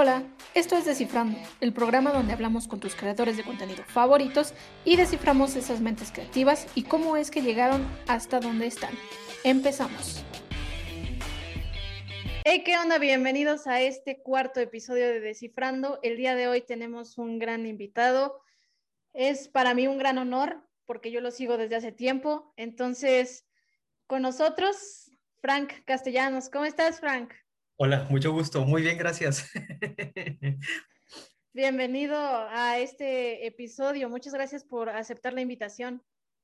[0.00, 0.22] Hola,
[0.54, 5.56] esto es Descifrando, el programa donde hablamos con tus creadores de contenido favoritos y desciframos
[5.56, 8.94] esas mentes creativas y cómo es que llegaron hasta donde están.
[9.42, 10.24] Empezamos.
[12.44, 12.98] Hey, ¿qué onda?
[12.98, 15.98] Bienvenidos a este cuarto episodio de Descifrando.
[16.04, 18.40] El día de hoy tenemos un gran invitado.
[19.14, 22.54] Es para mí un gran honor porque yo lo sigo desde hace tiempo.
[22.56, 23.48] Entonces,
[24.06, 25.10] con nosotros,
[25.40, 26.50] Frank Castellanos.
[26.50, 27.32] ¿Cómo estás, Frank?
[27.80, 28.64] Hola, mucho gusto.
[28.64, 29.52] Muy bien, gracias.
[31.52, 34.08] Bienvenido a este episodio.
[34.08, 36.02] Muchas gracias por aceptar la invitación.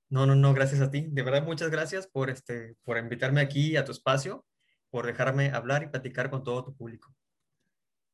[0.09, 1.09] No, no, no, gracias a ti.
[1.09, 4.47] De verdad, muchas gracias por, este, por invitarme aquí a tu espacio,
[4.91, 7.12] por dejarme hablar y platicar con todo tu público.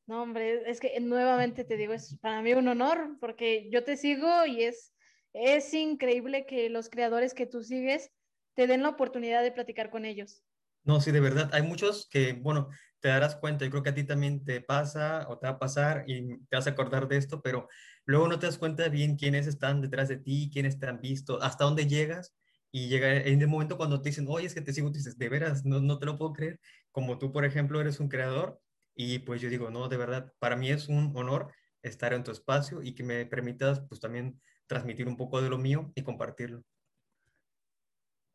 [0.07, 3.97] No, hombre, es que nuevamente te digo, es para mí un honor porque yo te
[3.97, 4.95] sigo y es,
[5.33, 8.09] es increíble que los creadores que tú sigues
[8.55, 10.43] te den la oportunidad de platicar con ellos.
[10.83, 11.51] No, sí, de verdad.
[11.53, 12.69] Hay muchos que, bueno,
[13.01, 15.59] te darás cuenta, yo creo que a ti también te pasa o te va a
[15.59, 17.67] pasar y te vas a acordar de esto, pero
[18.05, 21.41] luego no te das cuenta bien quiénes están detrás de ti, quiénes te han visto,
[21.41, 22.35] hasta dónde llegas
[22.71, 25.17] y llega en el momento cuando te dicen, oye, es que te sigo, tú dices,
[25.17, 26.59] de veras, no, no te lo puedo creer,
[26.91, 28.61] como tú, por ejemplo, eres un creador
[28.95, 32.31] y pues yo digo, no, de verdad, para mí es un honor estar en tu
[32.31, 36.63] espacio y que me permitas pues también transmitir un poco de lo mío y compartirlo.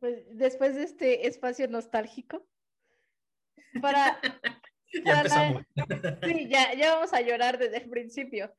[0.00, 2.46] Pues después de este espacio nostálgico,
[3.80, 4.20] para...
[5.04, 5.62] ya empezamos.
[6.24, 8.54] sí, ya, ya vamos a llorar desde el principio.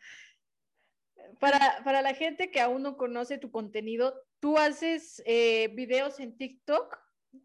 [1.39, 6.37] Para, para, la gente que aún no conoce tu contenido, tú haces eh, videos en
[6.37, 6.97] TikTok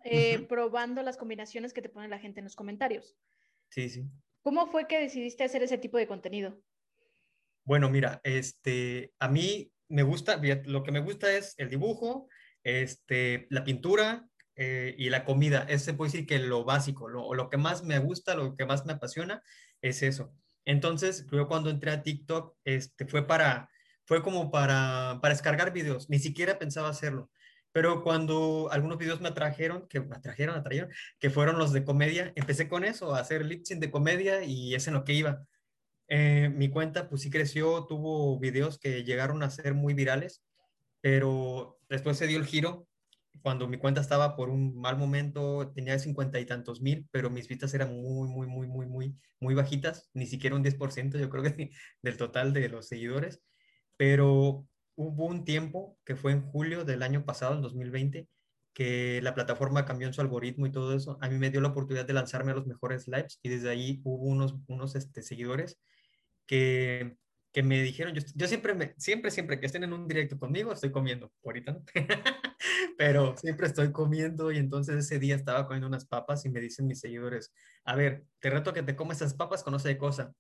[0.05, 3.17] eh, probando las combinaciones que te pone la gente en los comentarios.
[3.71, 4.05] Sí, sí.
[4.43, 6.61] ¿Cómo fue que decidiste hacer ese tipo de contenido?
[7.65, 12.29] Bueno, mira, este, a mí me gusta, lo que me gusta es el dibujo,
[12.65, 15.67] este, la pintura eh, y la comida.
[15.69, 18.85] Ese puede decir que lo básico, lo, lo que más me gusta, lo que más
[18.87, 19.43] me apasiona
[19.81, 20.35] es eso.
[20.65, 23.69] Entonces, yo cuando entré a TikTok, este, fue para,
[24.05, 27.31] fue como para, para descargar videos, ni siquiera pensaba hacerlo.
[27.73, 32.33] Pero cuando algunos videos me atrajeron, que me atrajeron, atrajeron, que fueron los de comedia,
[32.37, 35.47] empecé con eso, a hacer lip sync de comedia y es en lo que iba.
[36.09, 40.43] Eh, mi cuenta pues sí creció, tuvo videos que llegaron a ser muy virales
[41.03, 42.87] pero después se dio el giro
[43.41, 47.49] cuando mi cuenta estaba por un mal momento, tenía cincuenta y tantos mil, pero mis
[47.49, 51.43] vistas eran muy, muy, muy, muy, muy, muy bajitas, ni siquiera un 10%, yo creo
[51.43, 51.71] que
[52.03, 53.43] del total de los seguidores.
[53.97, 54.67] Pero
[54.97, 58.29] hubo un tiempo, que fue en julio del año pasado, en 2020,
[58.75, 61.19] que la plataforma cambió en su algoritmo y todo eso.
[61.21, 64.01] A mí me dio la oportunidad de lanzarme a los mejores lives y desde ahí
[64.05, 65.79] hubo unos, unos este, seguidores
[66.47, 67.17] que
[67.53, 70.73] que me dijeron, yo, yo siempre, me, siempre, siempre que estén en un directo conmigo,
[70.73, 71.85] estoy comiendo, ahorita no,
[73.03, 76.87] pero siempre estoy comiendo y entonces ese día estaba comiendo unas papas y me dicen
[76.87, 77.53] mis seguidores,
[77.85, 80.33] a ver, te reto que te comas esas papas, conoce de cosa.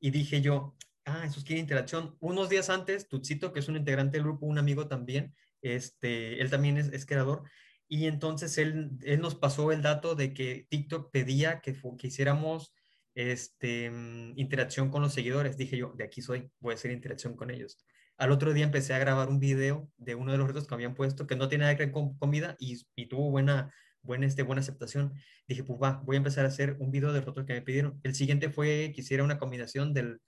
[0.00, 0.74] Y dije yo,
[1.04, 2.16] ah, eso quiere interacción.
[2.18, 6.50] Unos días antes, Tutsito, que es un integrante del grupo, un amigo también, este, él
[6.50, 7.44] también es, es creador,
[7.86, 12.74] y entonces él, él nos pasó el dato de que TikTok pedía que, que hiciéramos
[13.14, 15.56] este, mm, interacción con los seguidores.
[15.56, 17.78] Dije yo, de aquí soy, voy a hacer interacción con ellos.
[18.18, 20.94] Al otro día empecé a grabar un video de uno de los retos que habían
[20.94, 24.42] puesto, que no tiene nada que ver con comida y, y tuvo buena, buena, este,
[24.42, 25.14] buena aceptación.
[25.48, 28.00] Dije, pues va, voy a empezar a hacer un video de retos que me pidieron.
[28.02, 30.20] El siguiente fue que hiciera una combinación del,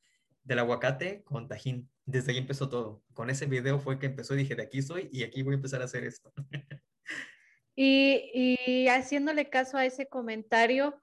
[0.43, 1.91] del aguacate con tajín.
[2.05, 3.03] Desde ahí empezó todo.
[3.13, 5.81] Con ese video fue que empezó, dije, de aquí soy y aquí voy a empezar
[5.83, 6.33] a hacer esto.
[7.77, 11.03] y, y haciéndole caso a ese comentario,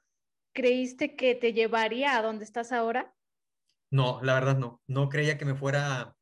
[0.53, 3.13] creíste que te llevaría a donde estás ahora?
[3.89, 4.81] No, la verdad no.
[4.87, 6.15] No creía que me fuera.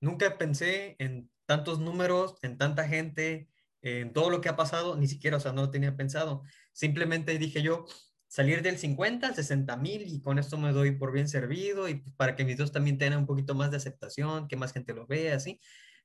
[0.00, 3.48] Nunca pensé en tantos números, en tanta gente,
[3.82, 6.42] en todo lo que ha pasado, ni siquiera, o sea, no lo tenía pensado.
[6.72, 7.86] Simplemente dije yo,
[8.28, 11.96] salir del 50 al 60 mil y con esto me doy por bien servido y
[12.16, 15.06] para que mis dos también tengan un poquito más de aceptación, que más gente lo
[15.06, 15.60] vea, así.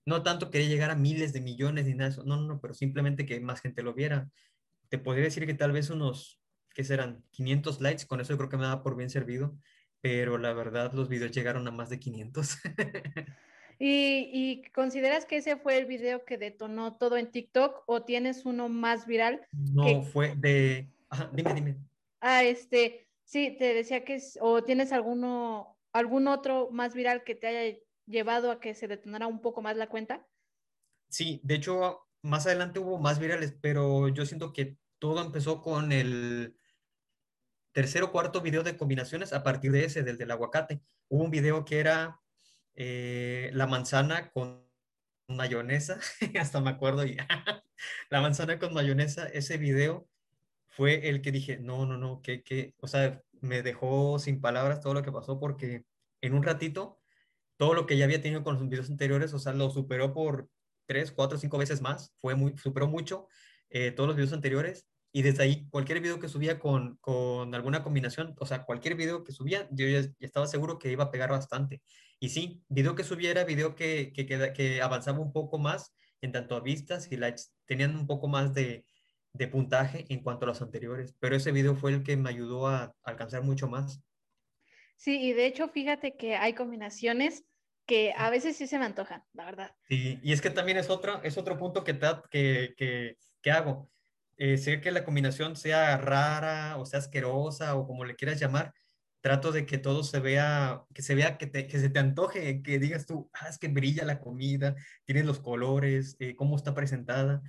[0.05, 2.61] No tanto quería llegar a miles de millones ni nada de eso, no, no, no,
[2.61, 4.29] pero simplemente que más gente lo viera.
[4.89, 6.41] Te podría decir que tal vez unos
[6.73, 9.57] que serán 500 likes, con eso yo creo que me da por bien servido,
[10.01, 12.57] pero la verdad los videos llegaron a más de 500.
[13.85, 18.46] ¿Y, ¿Y, consideras que ese fue el video que detonó todo en TikTok o tienes
[18.46, 19.46] uno más viral?
[19.52, 20.88] No, fue de...
[21.09, 21.76] Ajá, dime, dime.
[22.22, 27.35] Ah, este, sí, te decía que es, o tienes alguno, algún otro más viral que
[27.35, 30.26] te haya llevado a que se detonara un poco más la cuenta.
[31.09, 35.91] Sí, de hecho, más adelante hubo más virales, pero yo siento que todo empezó con
[35.91, 36.56] el,
[37.74, 40.82] tercer o cuarto video de combinaciones a partir de ese, del del aguacate.
[41.09, 42.22] Hubo un video que era
[42.75, 44.64] eh, la manzana con
[45.28, 45.99] mayonesa,
[46.40, 47.17] hasta me acuerdo, y
[48.09, 50.08] la manzana con mayonesa, ese video
[50.67, 54.81] fue el que dije, no, no, no, que, que, o sea, me dejó sin palabras
[54.81, 55.85] todo lo que pasó porque
[56.22, 56.99] en un ratito,
[57.58, 60.49] todo lo que ya había tenido con los videos anteriores, o sea, lo superó por
[60.85, 63.28] tres, cuatro, cinco veces más, fue muy, superó mucho
[63.70, 67.84] eh, todos los videos anteriores y desde ahí cualquier video que subía con, con alguna
[67.84, 71.29] combinación, o sea, cualquier video que subía, yo ya, estaba seguro que iba a pegar
[71.29, 71.84] bastante.
[72.19, 76.55] Y sí, video que subiera, video que, que, que, avanzaba un poco más en tanto
[76.55, 78.85] a vistas y likes, tenían un poco más de,
[79.33, 82.67] de puntaje en cuanto a los anteriores, pero ese video fue el que me ayudó
[82.67, 84.01] a alcanzar mucho más.
[84.95, 87.43] Sí, y de hecho, fíjate que hay combinaciones
[87.85, 89.75] que a veces sí se me antojan, la verdad.
[89.89, 91.99] Sí, y es que también es otro, es otro punto que,
[92.31, 93.89] que, que, que hago.
[94.37, 98.73] Eh, sé que la combinación sea rara o sea asquerosa o como le quieras llamar,
[99.23, 102.78] trato de que todo se vea, que se vea, que, que se te antoje, que
[102.78, 104.75] digas tú, ah, es que brilla la comida,
[105.05, 107.41] tienes los colores, eh, cómo está presentada.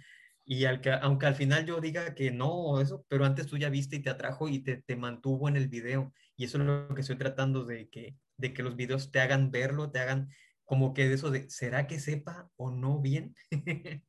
[0.44, 3.70] Y al que, aunque al final yo diga que no, eso, pero antes tú ya
[3.70, 6.14] viste y te atrajo y te, te mantuvo en el video.
[6.36, 9.50] Y eso es lo que estoy tratando de que, de que los videos te hagan
[9.50, 10.28] verlo, te hagan
[10.64, 13.34] como que de eso de, ¿será que sepa o no bien?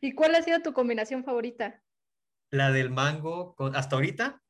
[0.00, 1.80] ¿Y cuál ha sido tu combinación favorita?
[2.50, 4.42] La del mango, con, hasta ahorita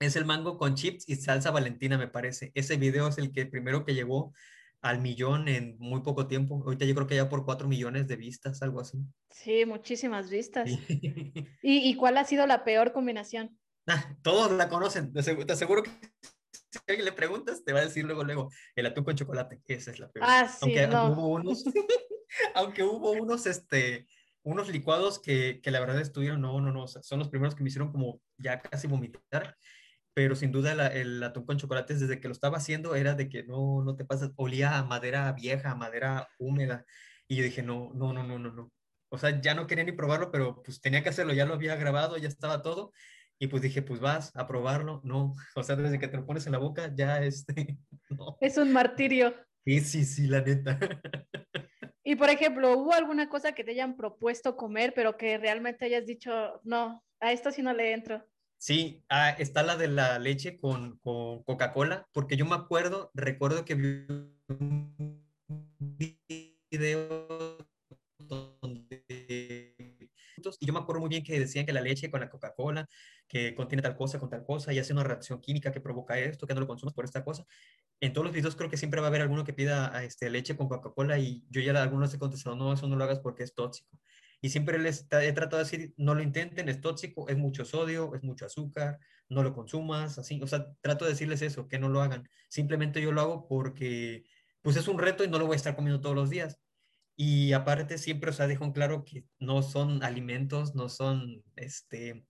[0.00, 2.50] es el mango con chips y salsa valentina, me parece.
[2.54, 4.32] Ese video es el que primero que llegó
[4.80, 6.62] al millón en muy poco tiempo.
[6.64, 8.98] Ahorita yo creo que ya por cuatro millones de vistas, algo así.
[9.30, 10.70] Sí, muchísimas vistas.
[11.62, 13.58] ¿Y, cuál ha sido la peor combinación?
[13.86, 15.90] Ah, todos la conocen, te aseguro que
[16.52, 19.90] si alguien le preguntas, te va a decir luego, luego, el atún con chocolate, esa
[19.90, 20.26] es la peor.
[20.28, 21.64] Ah, sí, aunque, hubo unos,
[22.54, 24.06] aunque hubo unos, este,
[24.42, 27.68] unos licuados que, que la verdad estuvieron, no, no, no, son los primeros que me
[27.68, 29.56] hicieron como ya casi vomitar,
[30.14, 33.44] pero sin duda el atún con chocolates desde que lo estaba haciendo era de que
[33.44, 36.84] no, no te pasas, olía a madera vieja, a madera húmeda,
[37.28, 38.72] y yo dije, no, no, no, no, no, no.
[39.08, 41.76] O sea, ya no quería ni probarlo, pero pues tenía que hacerlo, ya lo había
[41.76, 42.92] grabado, ya estaba todo,
[43.38, 46.46] y pues dije, pues vas a probarlo, no, o sea, desde que te lo pones
[46.46, 47.78] en la boca, ya este,
[48.10, 48.36] no.
[48.40, 49.34] Es un martirio.
[49.64, 50.78] Sí, sí, sí, la neta.
[52.02, 56.06] Y por ejemplo, ¿hubo alguna cosa que te hayan propuesto comer, pero que realmente hayas
[56.06, 58.26] dicho, no, a esto sí no le entro?
[58.60, 63.64] Sí, ah, está la de la leche con, con Coca-Cola, porque yo me acuerdo, recuerdo
[63.64, 64.06] que vi
[64.48, 65.26] un
[66.70, 67.56] video
[68.18, 69.02] donde
[70.60, 72.86] y yo me acuerdo muy bien que decían que la leche con la Coca-Cola,
[73.26, 76.46] que contiene tal cosa con tal cosa y hace una reacción química que provoca esto,
[76.46, 77.46] que no lo consumas por esta cosa.
[78.00, 80.54] En todos los videos creo que siempre va a haber alguno que pida este, leche
[80.54, 83.54] con Coca-Cola y yo ya algunos he contestado, no, eso no lo hagas porque es
[83.54, 83.98] tóxico.
[84.40, 88.14] Y siempre les he tratado de decir, no lo intenten, es tóxico, es mucho sodio,
[88.14, 88.98] es mucho azúcar,
[89.28, 90.40] no lo consumas, así.
[90.42, 92.28] O sea, trato de decirles eso, que no lo hagan.
[92.48, 94.24] Simplemente yo lo hago porque
[94.62, 96.58] pues es un reto y no lo voy a estar comiendo todos los días.
[97.16, 102.24] Y aparte siempre, o sea, dejo en claro que no son alimentos, no son, este,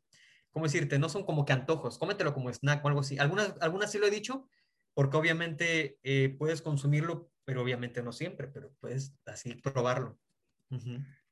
[0.50, 0.98] ¿cómo decirte?
[0.98, 3.18] No son como que antojos, cómetelo como snack o algo así.
[3.18, 4.48] Algunas, algunas sí lo he dicho,
[4.94, 10.18] porque obviamente eh, puedes consumirlo, pero obviamente no siempre, pero puedes así probarlo.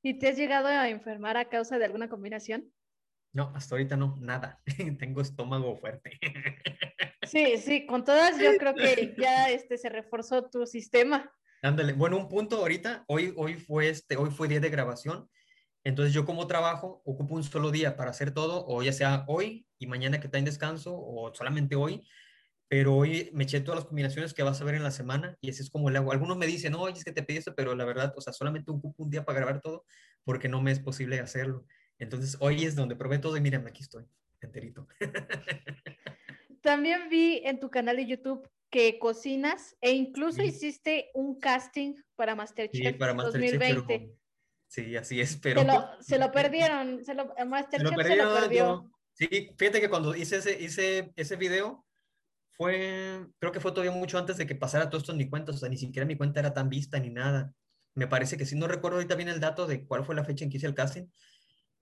[0.02, 2.72] ¿Y te has llegado a enfermar a causa de alguna combinación?
[3.32, 4.60] No, hasta ahorita no, nada.
[4.98, 6.18] Tengo estómago fuerte.
[7.28, 11.30] Sí, sí, con todas yo creo que ya este, se reforzó tu sistema.
[11.60, 15.28] Ándale, bueno, un punto ahorita, hoy, hoy, fue este, hoy fue día de grabación,
[15.84, 19.66] entonces yo como trabajo ocupo un solo día para hacer todo, o ya sea hoy
[19.78, 22.08] y mañana que está en descanso, o solamente hoy,
[22.68, 25.48] pero hoy me eché todas las combinaciones que vas a ver en la semana y
[25.48, 26.12] así es como le hago.
[26.12, 28.70] Algunos me dicen, no, es que te pedí esto, pero la verdad, o sea, solamente
[28.70, 29.84] ocupo un día para grabar todo
[30.22, 31.64] porque no me es posible hacerlo.
[31.98, 34.04] Entonces hoy es donde probé todo y miren, aquí estoy,
[34.42, 34.86] enterito.
[36.60, 42.34] También vi en tu canal de YouTube que cocinas e incluso hiciste un casting para
[42.34, 44.14] Masterchef sí, para 2020.
[44.66, 45.62] sí, así es, pero...
[46.00, 48.92] Se lo, perdieron, se lo, Masterchef se lo, perdió.
[49.14, 51.87] sí, fíjate que cuando hice ese, hice ese video,
[52.58, 55.52] fue, creo que fue todavía mucho antes de que pasara todo esto en mi cuenta,
[55.52, 57.54] o sea, ni siquiera mi cuenta era tan vista ni nada.
[57.94, 60.44] Me parece que sí, no recuerdo ahorita bien el dato de cuál fue la fecha
[60.44, 61.06] en que hice el casting,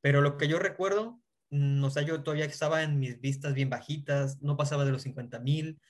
[0.03, 3.71] pero lo que yo recuerdo, mm, o sea, yo todavía estaba en mis vistas bien
[3.71, 5.81] bajitas, no pasaba de los 50 mil,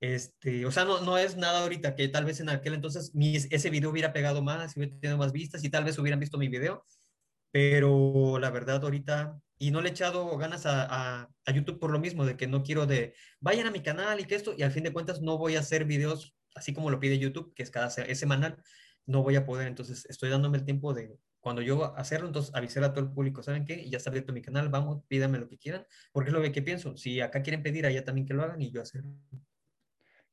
[0.00, 3.12] este, o sea, no, no es nada ahorita que tal vez en aquel entonces
[3.50, 6.48] ese video hubiera pegado más, hubiera tenido más vistas y tal vez hubieran visto mi
[6.48, 6.86] video,
[7.50, 11.98] pero la verdad ahorita, y no le he echado ganas a, a, YouTube por lo
[11.98, 14.72] mismo, de que no quiero de, vayan a mi canal y que esto, y al
[14.72, 17.70] fin de cuentas no voy a hacer videos así como lo pide YouTube, que es
[17.70, 18.56] cada es semanal,
[19.04, 22.82] no voy a poder, entonces estoy dándome el tiempo de, cuando yo hacerlo, entonces avisar
[22.82, 23.88] a todo el público, ¿saben qué?
[23.88, 26.96] Ya está abierto mi canal, vamos, pídanme lo que quieran, porque es lo que pienso,
[26.96, 29.14] si acá quieren pedir, allá también que lo hagan y yo hacerlo.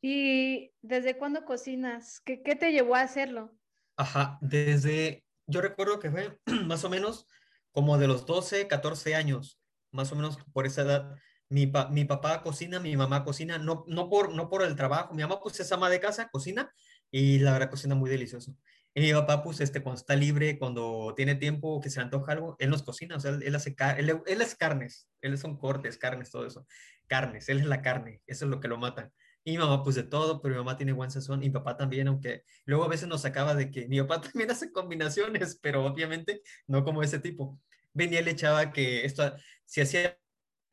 [0.02, 2.20] ¿Y desde cuándo cocinas?
[2.22, 3.56] ¿Qué, qué te llevó a hacerlo?
[3.96, 7.28] Ajá, desde, yo recuerdo que fue más o menos
[7.74, 9.60] como de los 12, 14 años,
[9.92, 11.16] más o menos por esa edad.
[11.50, 15.14] Mi, mi papá cocina, mi mamá cocina, no, no, por, no por el trabajo.
[15.14, 16.72] Mi mamá pues es ama de casa, cocina
[17.12, 18.56] y la verdad cocina muy delicioso.
[18.96, 22.32] Y mi papá pues este, cuando está libre, cuando tiene tiempo, que se le antoja
[22.32, 25.98] algo, él nos cocina, o sea, él, hace él, él es carnes, él son cortes,
[25.98, 26.68] carnes, todo eso.
[27.08, 29.12] Carnes, él es la carne, eso es lo que lo matan.
[29.44, 31.76] Y mi mamá, pues de todo, pero mi mamá tiene buen sazón y mi papá
[31.76, 35.86] también, aunque luego a veces nos sacaba de que mi papá también hace combinaciones, pero
[35.86, 37.60] obviamente no como ese tipo.
[37.94, 39.36] Venía y le echaba que esto,
[39.66, 40.18] si hacía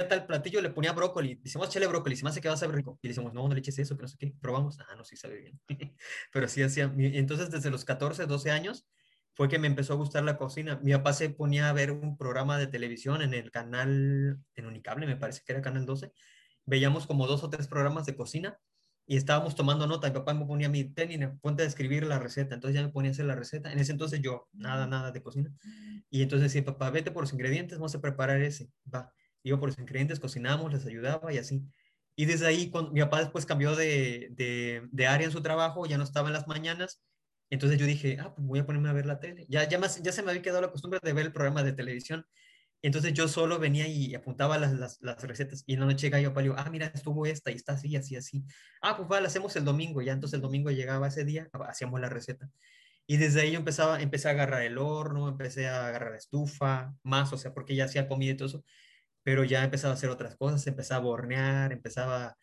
[0.08, 1.36] tal platillo, le ponía brócoli.
[1.42, 2.98] Decimos, échale brócoli, si más se queda sabe rico.
[3.02, 4.34] Y le decimos, no, no le eches eso, que no sé qué.
[4.40, 5.60] Probamos, ah, no, sí sabe bien.
[6.32, 6.92] pero sí hacía.
[6.96, 8.86] Entonces, desde los 14, 12 años,
[9.34, 10.78] fue que me empezó a gustar la cocina.
[10.82, 15.06] Mi papá se ponía a ver un programa de televisión en el canal, en Unicable,
[15.06, 16.12] me parece que era Canal 12,
[16.66, 18.58] veíamos como dos o tres programas de cocina
[19.06, 20.08] y estábamos tomando nota.
[20.08, 22.54] Mi papá me ponía mi tenis, ponte a escribir la receta.
[22.54, 23.72] Entonces ya me ponía a hacer la receta.
[23.72, 25.52] En ese entonces yo, nada, nada de cocina.
[26.10, 28.70] Y entonces decía, papá, vete por los ingredientes, vamos a preparar ese.
[28.92, 29.12] Va.
[29.42, 31.64] Iba por los ingredientes, cocinamos, les ayudaba y así.
[32.14, 35.86] Y desde ahí, cuando, mi papá después cambió de, de, de, área en su trabajo,
[35.86, 37.02] ya no estaba en las mañanas.
[37.50, 39.46] Entonces yo dije, ah, pues voy a ponerme a ver la tele.
[39.48, 41.72] Ya, ya, más, ya se me había quedado la costumbre de ver el programa de
[41.72, 42.24] televisión.
[42.82, 46.32] Entonces yo solo venía y apuntaba las, las, recetas y en la noche llegaba yo
[46.32, 48.44] para ah, mira, estuvo esta y está así, así, así.
[48.80, 50.00] Ah, pues va, la hacemos el domingo.
[50.02, 52.48] Ya entonces el domingo llegaba ese día, hacíamos la receta.
[53.06, 56.94] Y desde ahí yo empezaba, empecé a agarrar el horno, empecé a agarrar la estufa,
[57.02, 58.64] más, o sea, porque ya hacía comida y todo eso,
[59.24, 62.36] pero ya empezaba a hacer otras cosas, empezaba a hornear, empezaba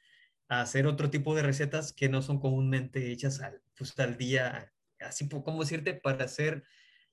[0.49, 4.73] a hacer otro tipo de recetas que no son comúnmente hechas al, pues, al día,
[4.99, 6.63] así como decirte, para hacer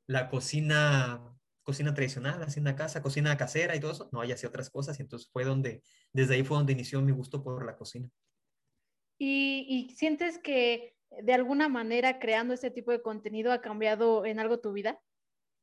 [0.07, 1.21] la cocina
[1.65, 4.09] cocina tradicional, haciendo casa, cocina casera y todo eso.
[4.13, 7.13] No, ella hacía otras cosas y entonces fue donde, desde ahí fue donde inició mi
[7.13, 8.09] gusto por la cocina.
[9.19, 14.39] ¿Y, y sientes que de alguna manera creando este tipo de contenido ha cambiado en
[14.39, 15.01] algo tu vida?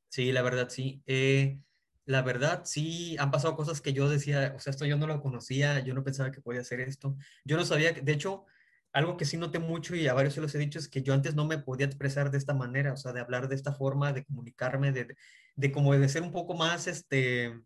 [0.09, 1.01] Sí, la verdad sí.
[1.05, 1.59] Eh,
[2.05, 5.21] la verdad sí, han pasado cosas que yo decía, o sea, esto yo no lo
[5.21, 7.15] conocía, yo no pensaba que podía hacer esto.
[7.45, 8.45] Yo no sabía, de hecho,
[8.93, 11.13] algo que sí noté mucho y a varios se los he dicho es que yo
[11.13, 14.11] antes no me podía expresar de esta manera, o sea, de hablar de esta forma,
[14.13, 15.15] de comunicarme, de,
[15.55, 17.61] de como de ser un poco más, este,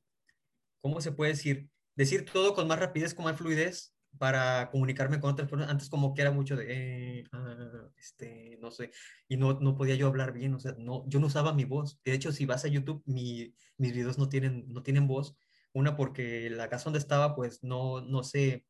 [0.82, 1.70] ¿cómo se puede decir?
[1.96, 5.72] Decir todo con más rapidez, con más fluidez para comunicarme con otras personas.
[5.72, 8.92] Antes como que era mucho de, eh, ah, este, no sé,
[9.28, 12.00] y no, no podía yo hablar bien, o sea, no, yo no usaba mi voz.
[12.04, 15.36] De hecho, si vas a YouTube, mi, mis videos no tienen, no tienen voz.
[15.74, 18.66] Una porque la casa donde estaba, pues no, no sé,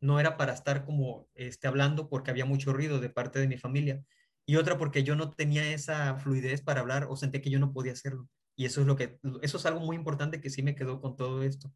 [0.00, 3.58] no era para estar como este, hablando porque había mucho ruido de parte de mi
[3.58, 4.04] familia.
[4.46, 7.72] Y otra porque yo no tenía esa fluidez para hablar o sentí que yo no
[7.72, 8.28] podía hacerlo.
[8.56, 11.16] Y eso es lo que, eso es algo muy importante que sí me quedó con
[11.16, 11.72] todo esto.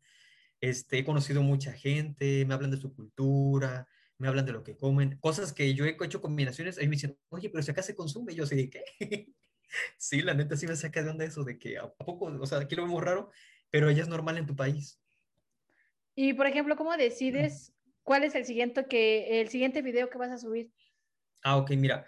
[0.60, 3.86] Este, he conocido mucha gente, me hablan de su cultura,
[4.18, 7.16] me hablan de lo que comen, cosas que yo he hecho combinaciones, ahí me dicen,
[7.28, 8.84] oye, pero si acá se consume, yo sé, ¿qué?
[9.98, 12.58] sí, la neta sí me saca de onda eso, de que a poco, o sea,
[12.58, 13.30] aquí lo vemos raro,
[13.70, 15.00] pero ella es normal en tu país.
[16.14, 17.72] Y, por ejemplo, ¿cómo decides
[18.02, 20.72] ¿Cuál es el siguiente, que, el siguiente video que vas a subir?
[21.42, 22.06] Ah, ok, mira,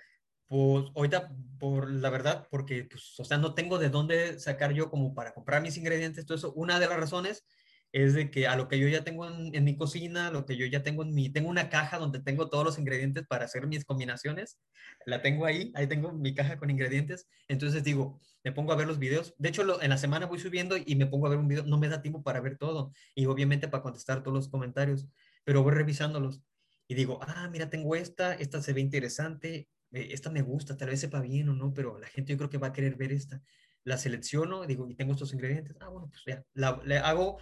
[0.53, 4.91] pues ahorita, por la verdad, porque, pues, o sea, no tengo de dónde sacar yo
[4.91, 6.53] como para comprar mis ingredientes, todo eso.
[6.53, 7.47] Una de las razones
[7.91, 10.67] es de que a lo que yo ya tengo en, mi cocina, lo que yo
[10.67, 13.87] ya tengo en mi, tengo una caja donde tengo todos los ingredientes para hacer mis
[13.87, 14.59] combinaciones,
[15.07, 18.87] la tengo ahí, ahí tengo mi caja con ingredientes, entonces digo, me pongo a ver
[18.87, 21.49] los videos, de hecho en la semana voy subiendo y me pongo a ver un
[21.49, 25.09] video, no me da tiempo para ver todo y obviamente para contestar todos los comentarios,
[25.45, 26.43] pero voy revisándolos
[26.89, 31.01] y digo, ah, mira, tengo esta, esta se ve interesante, esta me gusta, tal vez
[31.01, 33.43] sepa bien o no, pero la gente yo creo que va a querer ver esta.
[33.85, 36.45] La selecciono, digo, y tengo estos ingredientes, ah, bueno, pues ya,
[36.85, 37.39] le hago,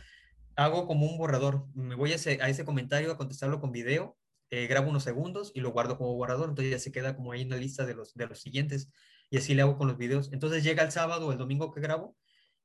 [0.57, 4.16] hago como un borrador, me voy a ese, a ese comentario a contestarlo con video,
[4.50, 7.42] eh, grabo unos segundos y lo guardo como borrador, entonces ya se queda como ahí
[7.42, 8.90] en la lista de los, de los siguientes,
[9.30, 10.33] y así le hago con los videos.
[10.33, 12.16] Entonces llega el sábado o el domingo que grabo,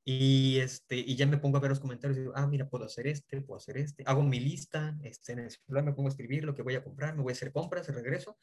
[0.07, 2.85] y, este, y ya me pongo a ver los comentarios y digo, ah, mira, puedo
[2.85, 4.03] hacer este, puedo hacer este.
[4.05, 6.83] Hago mi lista, este, en el celular me pongo a escribir lo que voy a
[6.83, 8.37] comprar, me voy a hacer compras, regreso,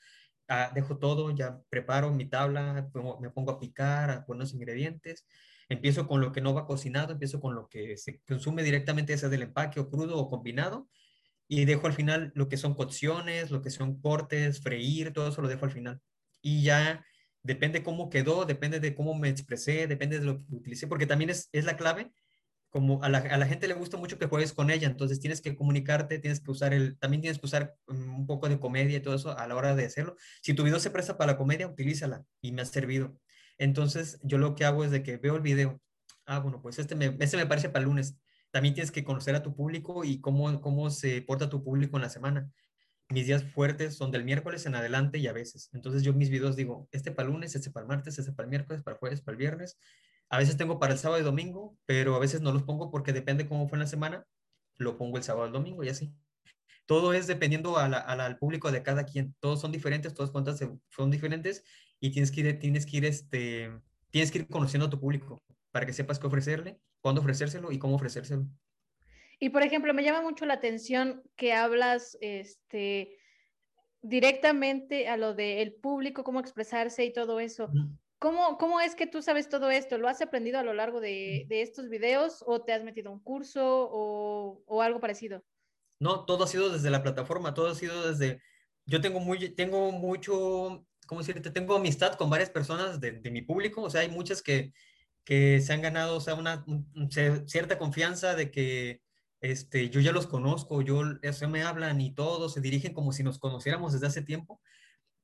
[0.48, 2.88] ah, dejo todo, ya preparo mi tabla,
[3.20, 5.26] me pongo a picar, a poner los ingredientes.
[5.68, 9.28] Empiezo con lo que no va cocinado, empiezo con lo que se consume directamente, sea
[9.28, 10.88] del empaque o crudo o combinado.
[11.48, 15.42] Y dejo al final lo que son cocciones, lo que son cortes, freír, todo eso
[15.42, 16.00] lo dejo al final.
[16.40, 17.04] Y ya
[17.42, 21.30] depende cómo quedó, depende de cómo me expresé, depende de lo que utilicé, porque también
[21.30, 22.12] es, es la clave.
[22.72, 25.40] Como a la, a la, gente le gusta mucho que juegues con ella, entonces tienes
[25.40, 28.96] que comunicarte, tienes que usar el, también tienes que usar mm, un poco de comedia
[28.96, 30.16] y todo eso a la hora de hacerlo.
[30.40, 33.14] Si tu video se presta para la comedia, utilízala y me ha servido.
[33.58, 35.80] Entonces yo lo que hago es de que veo el video,
[36.26, 38.16] ah, bueno, pues este me, este me parece para el lunes.
[38.50, 42.02] También tienes que conocer a tu público y cómo, cómo se porta tu público en
[42.02, 42.50] la semana
[43.12, 45.68] mis días fuertes son del miércoles en adelante y a veces.
[45.72, 48.46] Entonces yo mis videos digo, este para el lunes, este para el martes, este para
[48.46, 49.78] el miércoles, para el jueves, para el viernes.
[50.32, 53.12] A veces tengo para el sábado y domingo, pero a veces no los pongo porque
[53.12, 54.26] depende cómo fue en la semana.
[54.78, 56.14] lo pongo el sábado al domingo y así.
[56.86, 59.34] Todo es dependiendo al público de cada quien.
[59.40, 60.58] Todos son diferentes, todas cuentas
[60.88, 61.64] son diferentes
[62.00, 63.70] y tienes que ir, tienes que ir, este,
[64.08, 67.78] tienes que ir conociendo a tu público para que sepas qué ofrecerle, cuándo ofrecérselo y
[67.78, 68.46] cómo ofrecérselo.
[69.38, 73.18] Y por ejemplo, me llama mucho la atención que hablas este,
[74.00, 77.70] directamente a lo del público, cómo expresarse y todo eso.
[78.22, 79.98] ¿Cómo, ¿Cómo es que tú sabes todo esto?
[79.98, 83.12] ¿Lo has aprendido a lo largo de, de estos videos o te has metido a
[83.12, 85.44] un curso o, o, algo parecido?
[85.98, 88.40] No, todo ha sido desde la plataforma, todo ha sido desde...
[88.86, 91.50] Yo tengo, muy, tengo mucho, ¿cómo decirte?
[91.50, 94.72] Tengo amistad con varias personas de, de mi público, o sea, hay muchas que,
[95.24, 96.64] que se han ganado, o sea, una
[97.46, 99.02] cierta confianza de que
[99.40, 103.24] este, yo ya los conozco, yo, eso me hablan y todos se dirigen como si
[103.24, 104.60] nos conociéramos desde hace tiempo.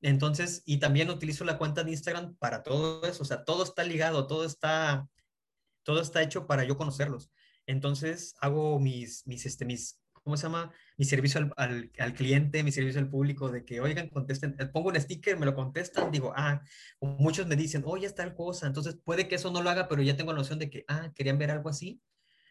[0.01, 3.83] Entonces, y también utilizo la cuenta de Instagram para todo eso, o sea, todo está
[3.83, 5.07] ligado, todo está,
[5.83, 7.31] todo está hecho para yo conocerlos.
[7.65, 10.71] Entonces, hago mis, mis, este, mis, ¿cómo se llama?
[10.97, 14.89] Mi servicio al, al, cliente, mi servicio al público, de que, oigan, contesten, eh, pongo
[14.89, 16.61] un sticker, me lo contestan, digo, ah,
[17.01, 20.01] muchos me dicen, oye, está tal cosa, entonces puede que eso no lo haga, pero
[20.01, 22.01] ya tengo la noción de que, ah, querían ver algo así,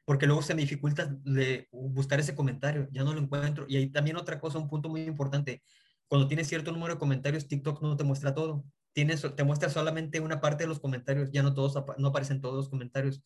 [0.05, 3.67] porque luego se me dificulta de buscar ese comentario, ya no lo encuentro.
[3.69, 5.63] Y hay también otra cosa, un punto muy importante,
[6.09, 8.65] cuando tienes cierto número de comentarios, TikTok no te muestra todo.
[8.93, 12.57] Tienes, te muestra solamente una parte de los comentarios, ya no todos, no aparecen todos
[12.57, 13.23] los comentarios.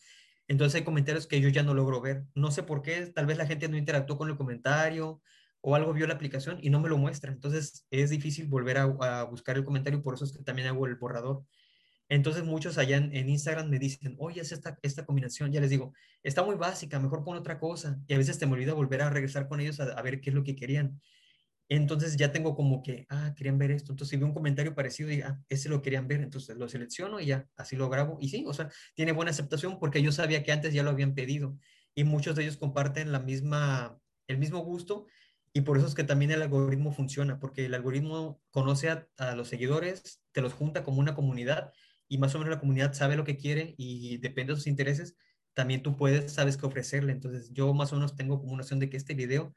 [0.49, 2.25] Entonces hay comentarios que yo ya no logro ver.
[2.35, 5.23] No sé por qué, tal vez la gente no interactuó con el comentario
[5.61, 7.33] o algo vio la aplicación y no me lo muestra.
[7.33, 10.87] Entonces es difícil volver a, a buscar el comentario, por eso es que también hago
[10.87, 11.45] el borrador.
[12.13, 15.51] Entonces muchos allá en, Instagram me dicen, oye, es esta, esta combinación.
[15.51, 17.99] Ya les digo, está muy básica, mejor pon otra cosa.
[18.07, 20.29] Y a veces te me olvida volver a regresar con ellos a, a ver qué
[20.29, 21.01] es lo que querían.
[21.69, 23.93] Entonces ya tengo como que, ah, querían ver esto.
[23.93, 26.21] Entonces si veo un comentario parecido, digo, ah, ese lo querían ver.
[26.21, 28.19] Entonces lo selecciono y ya, así lo grabo.
[28.21, 31.15] Y sí, o sea, tiene buena aceptación porque yo sabía que antes ya lo habían
[31.15, 31.57] pedido.
[31.95, 35.07] Y muchos de ellos comparten la misma, el mismo gusto.
[35.55, 39.35] Y por eso es que también el algoritmo funciona, porque el algoritmo conoce a, a
[39.37, 41.73] los seguidores, te los junta como una comunidad
[42.13, 45.17] y más o menos la comunidad sabe lo que quiere y depende de sus intereses,
[45.55, 47.11] también tú puedes, sabes qué ofrecerle.
[47.11, 49.55] Entonces yo más o menos tengo como una noción de que este video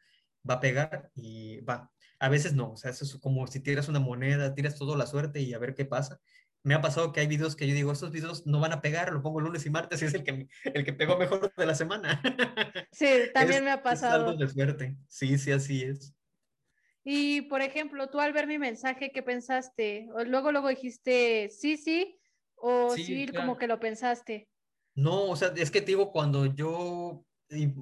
[0.50, 1.92] va a pegar y va.
[2.20, 5.06] A veces no, o sea, eso es como si tiras una moneda, tiras toda la
[5.06, 6.20] suerte y a ver qué pasa.
[6.64, 9.14] Me ha pasado que hay videos que yo digo, estos videos no van a pegar,
[9.14, 11.76] lo pongo lunes y martes y es el que, el que pegó mejor de la
[11.76, 12.22] semana.
[12.92, 14.16] Sí, también me ha pasado.
[14.16, 14.98] Es algo de suerte.
[15.08, 16.16] Sí, sí, así es.
[17.04, 20.08] Y, por ejemplo, tú al ver mi mensaje, ¿qué pensaste?
[20.26, 22.18] Luego, luego dijiste, sí, sí,
[22.56, 24.50] o sí, como que lo pensaste.
[24.96, 27.25] No, o sea, es que te digo, cuando yo,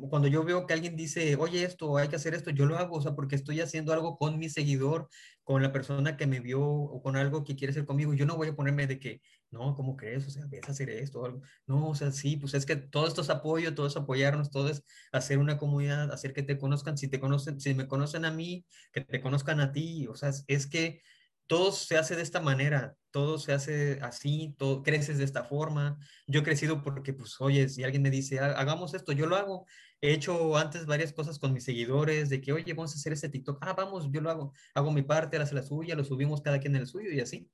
[0.09, 2.97] cuando yo veo que alguien dice, oye, esto, hay que hacer esto, yo lo hago,
[2.97, 5.07] o sea, porque estoy haciendo algo con mi seguidor,
[5.43, 8.13] con la persona que me vio o con algo que quiere hacer conmigo.
[8.13, 9.21] Yo no voy a ponerme de que,
[9.51, 10.27] no, ¿cómo crees?
[10.27, 11.41] O sea, ves a hacer esto o.
[11.67, 14.69] No, o sea, sí, pues es que todo esto es apoyo, todo es apoyarnos, todo
[14.69, 16.97] es hacer una comunidad, hacer que te conozcan.
[16.97, 20.31] Si te conocen, si me conocen a mí, que te conozcan a ti, o sea,
[20.47, 21.01] es que
[21.47, 25.99] todo se hace de esta manera, todo se hace así, todo creces de esta forma.
[26.25, 29.67] Yo he crecido porque, pues, oye, si alguien me dice, hagamos esto, yo lo hago.
[30.01, 33.29] He hecho antes varias cosas con mis seguidores, de que, oye, vamos a hacer este
[33.29, 33.59] TikTok.
[33.61, 34.53] Ah, vamos, yo lo hago.
[34.73, 37.19] Hago mi parte, él hace la suya, lo subimos cada quien en el suyo y
[37.19, 37.47] así.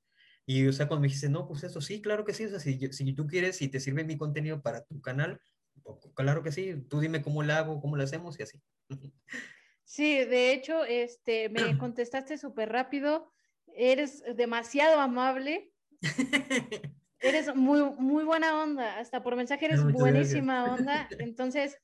[0.45, 2.45] Y, o sea, cuando me dice, no, pues eso, sí, claro que sí.
[2.45, 5.41] O sea, si, tú quieres y te sirve mi contenido para tu canal,
[6.15, 6.74] claro que sí.
[6.89, 8.62] Tú dime cómo lo hago, cómo lo hacemos y así.
[9.84, 13.34] Sí, de hecho, este, me contestaste súper rápido
[13.79, 15.71] eres demasiado amable.
[17.19, 21.07] eres muy, muy buena onda, hasta por mensaje eres buenísima onda.
[21.19, 21.77] Entonces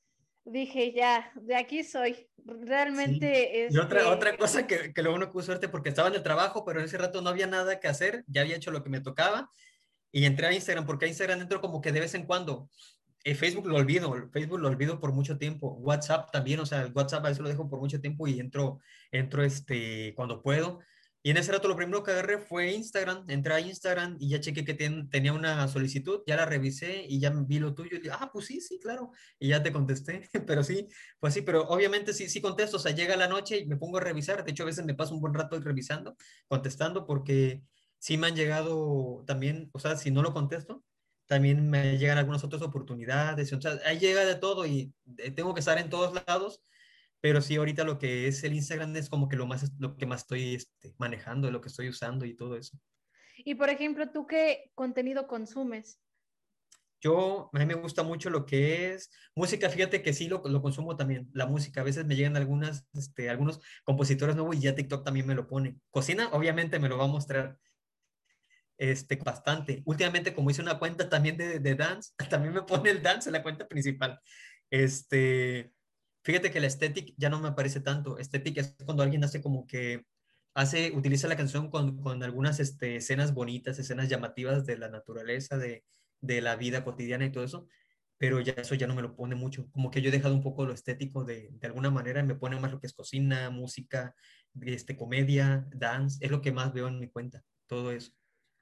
[0.44, 2.28] dije, ya, de aquí soy.
[2.44, 3.74] Realmente es.
[3.74, 6.64] Y otra, otra cosa que, que luego no pude suerte porque estaba en el trabajo,
[6.64, 9.00] pero en ese rato no había nada que hacer, ya había hecho lo que me
[9.00, 9.50] tocaba
[10.12, 12.70] y entré a Instagram porque a Instagram entro como que de vez en cuando.
[13.22, 16.92] Eh, Facebook lo olvido, Facebook lo olvido por mucho tiempo, WhatsApp también, o sea, el
[16.92, 18.78] WhatsApp a veces lo dejo por mucho tiempo y entro,
[19.10, 20.80] entro este, cuando puedo.
[21.26, 23.24] Y en ese rato lo primero que agarré fue Instagram.
[23.26, 27.30] Entré a Instagram y ya chequé que tenía una solicitud, ya la revisé y ya
[27.30, 29.10] vi lo tuyo y dije, ah, pues sí, sí, claro.
[29.40, 30.86] Y ya te contesté, pero sí,
[31.18, 32.76] pues sí, pero obviamente sí, sí contesto.
[32.76, 34.44] O sea, llega la noche y me pongo a revisar.
[34.44, 37.60] De hecho, a veces me paso un buen rato revisando, contestando, porque
[37.98, 40.84] sí me han llegado también, o sea, si no lo contesto,
[41.26, 43.52] también me llegan algunas otras oportunidades.
[43.52, 46.62] O sea, ahí llega de todo y eh, tengo que estar en todos lados
[47.26, 50.06] pero sí, ahorita lo que es el Instagram es como que lo, más, lo que
[50.06, 52.78] más estoy este, manejando, lo que estoy usando y todo eso.
[53.38, 56.00] Y por ejemplo, ¿tú qué contenido consumes?
[57.00, 60.62] Yo, a mí me gusta mucho lo que es música, fíjate que sí lo, lo
[60.62, 64.76] consumo también, la música, a veces me llegan algunas, este, algunos compositores nuevos y ya
[64.76, 65.80] TikTok también me lo pone.
[65.90, 67.58] Cocina, obviamente me lo va a mostrar
[68.78, 69.82] este, bastante.
[69.84, 73.32] Últimamente, como hice una cuenta también de, de dance, también me pone el dance en
[73.32, 74.20] la cuenta principal.
[74.70, 75.72] Este,
[76.26, 78.18] Fíjate que la estética ya no me parece tanto.
[78.18, 80.06] Estética es cuando alguien hace como que
[80.56, 85.56] hace, utiliza la canción con, con algunas este, escenas bonitas, escenas llamativas de la naturaleza,
[85.56, 85.84] de,
[86.20, 87.68] de la vida cotidiana y todo eso,
[88.18, 89.70] pero ya eso ya no me lo pone mucho.
[89.70, 92.58] Como que yo he dejado un poco lo estético de, de alguna manera, me pone
[92.58, 94.12] más lo que es cocina, música,
[94.62, 98.10] este, comedia, dance, es lo que más veo en mi cuenta, todo eso.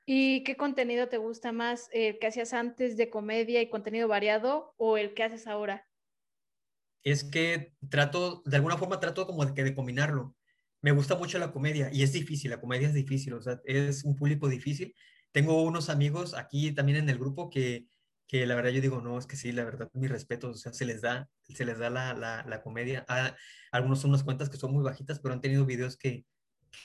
[0.05, 4.74] ¿Y qué contenido te gusta más, el que hacías antes de comedia y contenido variado
[4.77, 5.88] o el que haces ahora?
[7.04, 10.34] Es que trato, de alguna forma trato como de, de combinarlo
[10.84, 14.04] me gusta mucho la comedia y es difícil, la comedia es difícil, o sea, es
[14.04, 14.94] un público difícil.
[15.32, 17.86] Tengo unos amigos aquí también en el grupo que,
[18.26, 20.74] que la verdad yo digo, no, es que sí, la verdad, mi respeto, o sea,
[20.74, 23.06] se les da, se les da la, la, la comedia.
[23.08, 23.34] Ah,
[23.72, 26.26] algunos son unas cuentas que son muy bajitas, pero han tenido videos que,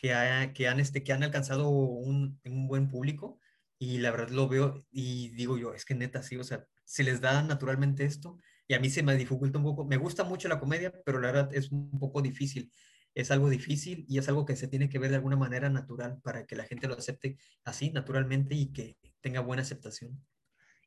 [0.01, 3.41] que, que, han, este, que han alcanzado un, un buen público
[3.77, 7.03] y la verdad lo veo y digo yo, es que neta, sí, o sea, se
[7.03, 8.37] les da naturalmente esto
[8.69, 9.83] y a mí se me dificulta un poco.
[9.83, 12.71] Me gusta mucho la comedia, pero la verdad es un poco difícil
[13.15, 16.19] es algo difícil y es algo que se tiene que ver de alguna manera natural
[16.21, 20.23] para que la gente lo acepte así, naturalmente y que tenga buena aceptación.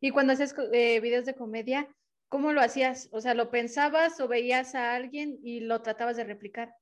[0.01, 1.89] Y cuando haces eh, videos de comedia,
[2.29, 3.09] ¿cómo lo hacías?
[3.13, 6.75] O sea, ¿lo pensabas o veías a alguien y lo tratabas de replicar?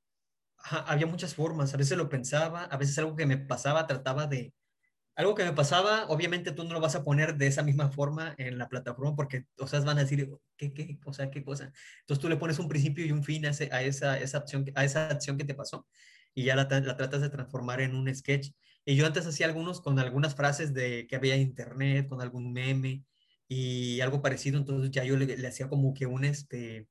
[0.87, 4.53] había muchas formas, a veces lo pensaba, a veces algo que me pasaba trataba de,
[5.21, 8.35] algo que me pasaba, obviamente tú no lo vas a poner de esa misma forma
[8.39, 11.73] en la plataforma porque, o sea, van a decir, ¿qué, qué, o sea, qué cosa?
[12.01, 14.85] Entonces tú le pones un principio y un fin a, a, esa, esa, acción, a
[14.85, 15.87] esa acción que te pasó
[16.35, 18.53] y ya la, la, tratas de transformar en un sketch.
[18.85, 23.05] Y yo antes hacía algunos con algunas frases de que había internet, con algún meme
[23.49, 26.89] y algo parecido, entonces ya yo le, le hacía como que un, este,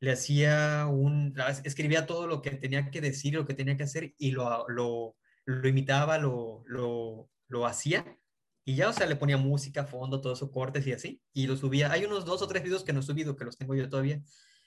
[0.00, 1.34] le hacía un,
[1.64, 5.16] escribía todo lo que tenía que decir, lo que tenía que hacer y lo, lo,
[5.44, 8.16] lo imitaba, lo, lo, lo hacía
[8.64, 11.56] y ya, o sea, le ponía música, fondo, todos esos cortes y así, y lo
[11.56, 11.92] subía.
[11.92, 14.22] Hay unos dos o tres videos que no he subido, que los tengo yo todavía,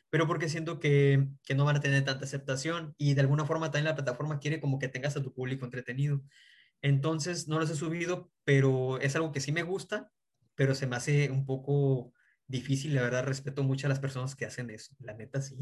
[0.10, 3.72] pero porque siento que, que no van a tener tanta aceptación y de alguna forma
[3.72, 6.22] también la plataforma quiere como que tengas a tu público entretenido.
[6.82, 10.12] Entonces, no los he subido, pero es algo que sí me gusta,
[10.56, 12.14] pero se me hace un poco
[12.48, 15.58] difícil, la verdad, respeto mucho a las personas que hacen eso, la neta sí.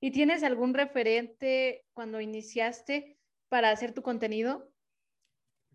[0.00, 4.73] ¿Y tienes algún referente cuando iniciaste para hacer tu contenido?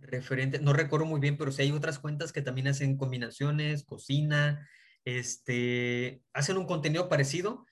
[0.01, 4.67] Referente, no recuerdo muy bien, pero sí hay otras cuentas que también hacen combinaciones, cocina,
[5.05, 7.65] este, hacen un contenido parecido,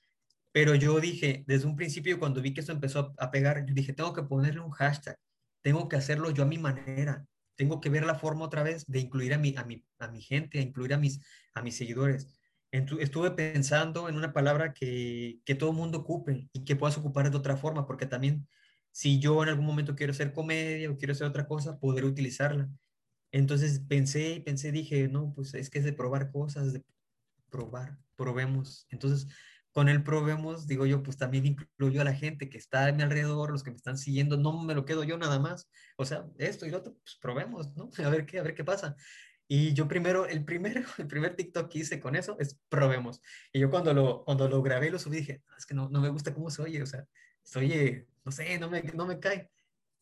[0.52, 3.92] pero yo dije, desde un principio cuando vi que esto empezó a, pegar, yo dije,
[3.92, 5.16] tengo que ponerle un hashtag,
[5.62, 9.00] tengo que hacerlo yo a mi manera, tengo que ver la forma otra vez de
[9.00, 11.20] incluir a mi, a mi, a mi gente, a incluir a mis,
[11.54, 12.38] a mis seguidores.
[12.70, 17.36] estuve pensando en una palabra que, que todo mundo ocupe y que puedas ocupar de
[17.36, 18.46] otra forma, porque también
[18.98, 22.68] si yo en algún momento quiero hacer comedia o quiero hacer otra cosa, poder utilizarla.
[23.30, 26.82] Entonces pensé y pensé, dije, no, pues es que es de probar cosas, de
[27.48, 28.88] probar, probemos.
[28.90, 29.28] Entonces,
[29.70, 33.04] con el probemos, digo yo, pues también incluyo a la gente que está a mi
[33.04, 35.70] alrededor, los que me están siguiendo, no me lo quedo yo nada más.
[35.96, 37.90] O sea, esto y lo otro, pues probemos, ¿no?
[38.04, 38.96] A ver qué, a ver qué pasa.
[39.46, 43.22] Y yo primero, el primero, el primer TikTok que hice con eso es probemos.
[43.52, 46.00] Y yo cuando lo, cuando lo grabé lo subí dije, ah, es que no, no
[46.00, 47.08] me gusta cómo se oye, o sea, se
[47.56, 49.50] oye no sé, no me, no me cae.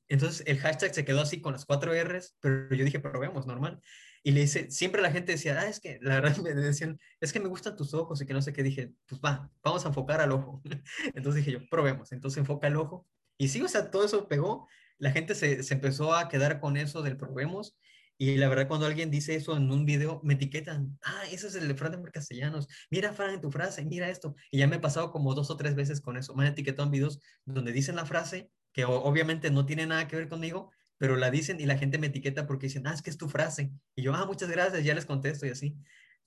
[0.08, 3.80] Entonces el hashtag se quedó así con las cuatro R's, pero yo dije, probemos, normal.
[4.24, 7.32] Y le dice, siempre la gente decía, ah, es que la verdad me decían, es
[7.32, 8.64] que me gustan tus ojos y que no sé qué.
[8.64, 10.60] Dije, pues va, vamos a enfocar al ojo.
[11.14, 12.10] Entonces dije yo, probemos.
[12.10, 13.06] Entonces enfoca el ojo.
[13.38, 14.66] Y sí, o sea, todo eso pegó.
[14.98, 17.76] La gente se, se empezó a quedar con eso del probemos.
[18.18, 20.98] Y la verdad, cuando alguien dice eso en un video, me etiquetan.
[21.02, 22.66] Ah, ese es el de Fran de Castellanos.
[22.90, 24.34] Mira, Fran, en tu frase, mira esto.
[24.50, 26.34] Y ya me he pasado como dos o tres veces con eso.
[26.34, 30.16] Me han etiquetado en videos donde dicen la frase, que obviamente no tiene nada que
[30.16, 33.10] ver conmigo, pero la dicen y la gente me etiqueta porque dicen, ah, es que
[33.10, 33.72] es tu frase.
[33.94, 35.76] Y yo, ah, muchas gracias, ya les contesto y así.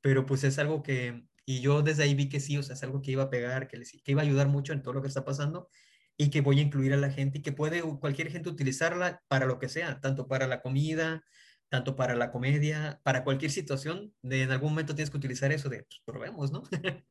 [0.01, 2.83] Pero pues es algo que, y yo desde ahí vi que sí, o sea, es
[2.83, 5.01] algo que iba a pegar, que, les, que iba a ayudar mucho en todo lo
[5.01, 5.69] que está pasando
[6.17, 9.45] y que voy a incluir a la gente y que puede cualquier gente utilizarla para
[9.45, 11.23] lo que sea, tanto para la comida,
[11.69, 15.69] tanto para la comedia, para cualquier situación, de, en algún momento tienes que utilizar eso
[15.69, 16.63] de, pues probemos, ¿no?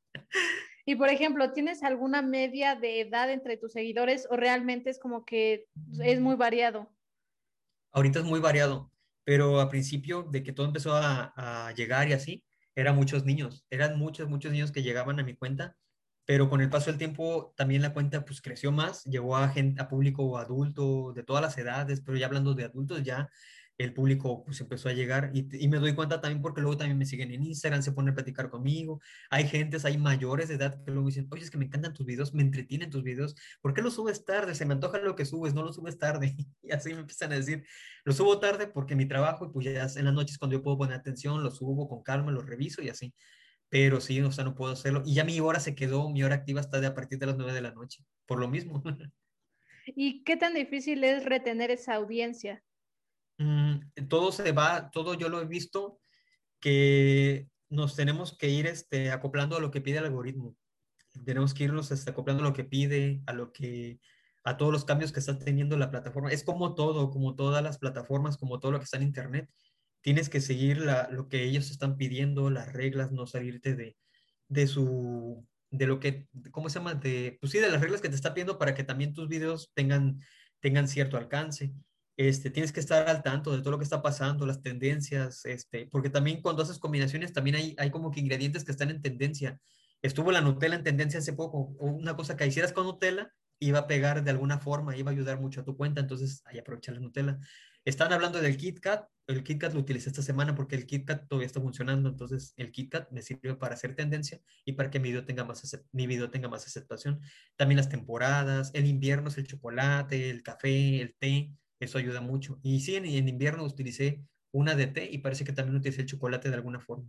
[0.87, 5.25] y por ejemplo, ¿tienes alguna media de edad entre tus seguidores o realmente es como
[5.25, 5.67] que
[6.01, 6.93] es muy variado?
[7.93, 8.93] Ahorita es muy variado,
[9.25, 12.45] pero a principio de que todo empezó a, a llegar y así,
[12.75, 15.77] eran muchos niños, eran muchos, muchos niños que llegaban a mi cuenta,
[16.29, 19.81] pero con el paso del tiempo también la cuenta pues creció más, llegó a, gente,
[19.81, 23.31] a público adulto de todas las edades, pero ya hablando de adultos ya
[23.79, 27.07] el público pues empezó a llegar y, me doy cuenta también porque luego también me
[27.07, 30.91] siguen en Instagram, se ponen a platicar conmigo, hay gentes, hay mayores de edad que
[30.91, 33.81] luego dicen, oye, es que me encantan tus videos, me entretienen tus videos, ¿por qué
[33.81, 34.57] los subes tarde?
[34.57, 36.37] Se me antoja lo que subes, no lo subes tarde.
[36.63, 37.65] Y así me empiezan a decir,
[38.05, 40.77] lo subo tarde porque mi trabajo y pues ya en las noches cuando yo puedo
[40.77, 43.15] poner atención, lo subo con calma, lo reviso y así.
[43.69, 45.03] pero sí, o sea, no puedo hacerlo.
[45.07, 47.37] Y ya mi hora se quedó, mi hora activa está de a partir de las
[47.37, 48.83] 9 de la noche, por lo mismo.
[49.87, 52.63] ¿Y qué tan difícil es retener esa audiencia?
[53.39, 56.01] Mm, todo se va, todo yo lo he visto
[56.61, 60.57] que nos tenemos que ir este, acoplando a lo que pide el algoritmo.
[61.25, 64.01] Tenemos que irnos este, acoplando a lo que pide, a lo que
[64.45, 66.31] a todos los cambios que está teniendo la plataforma.
[66.31, 69.51] Es como todo, como todas las plataformas, como todo lo que está en Internet.
[70.01, 73.97] Tienes que seguir la, lo que ellos están pidiendo, las reglas, no salirte de,
[74.49, 76.95] de su, de lo que, ¿cómo se llama?
[76.95, 79.71] De, pues sí, de las reglas que te está pidiendo para que también tus videos
[79.75, 80.21] tengan,
[80.61, 81.73] tengan cierto alcance.
[82.19, 85.87] Este, tienes que estar al tanto de todo lo que está pasando, las tendencias, este,
[85.87, 89.61] porque también cuando haces combinaciones también hay, como que ingredientes que están en tendencia.
[90.03, 93.87] Estuvo la Nutella en tendencia hace poco, una cosa que hicieras con Nutella iba a
[93.87, 96.99] pegar de alguna forma, iba a ayudar mucho a tu cuenta, entonces ahí aprovecha la
[96.99, 97.39] Nutella.
[97.85, 101.61] Están hablando del KitKat, el KitKat lo utilicé esta semana porque el KitKat todavía está
[101.61, 105.45] funcionando, entonces el KitKat me sirve para hacer tendencia y para que mi video tenga
[105.45, 107.21] más, mi video tenga más aceptación.
[107.55, 112.59] También las temporadas, el invierno es el chocolate, el café, el té, eso ayuda mucho.
[112.63, 116.09] Y sí, en, en invierno utilicé una de té y parece que también utilicé el
[116.09, 117.07] chocolate de alguna forma.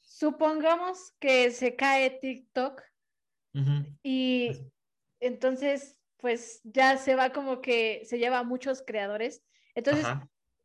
[0.00, 2.82] Supongamos que se cae TikTok
[4.02, 4.50] y
[5.20, 9.44] entonces pues ya se va como que se lleva a muchos creadores.
[9.74, 10.06] Entonces,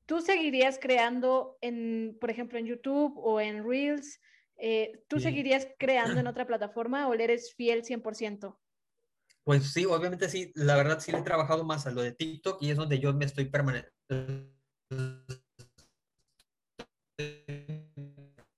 [0.05, 4.21] ¿tú seguirías creando en, por ejemplo, en YouTube o en Reels?
[4.57, 8.57] Eh, ¿Tú seguirías creando en otra plataforma o le eres fiel 100%?
[9.43, 10.51] Pues sí, obviamente sí.
[10.55, 13.13] La verdad sí le he trabajado más a lo de TikTok y es donde yo
[13.13, 13.45] me estoy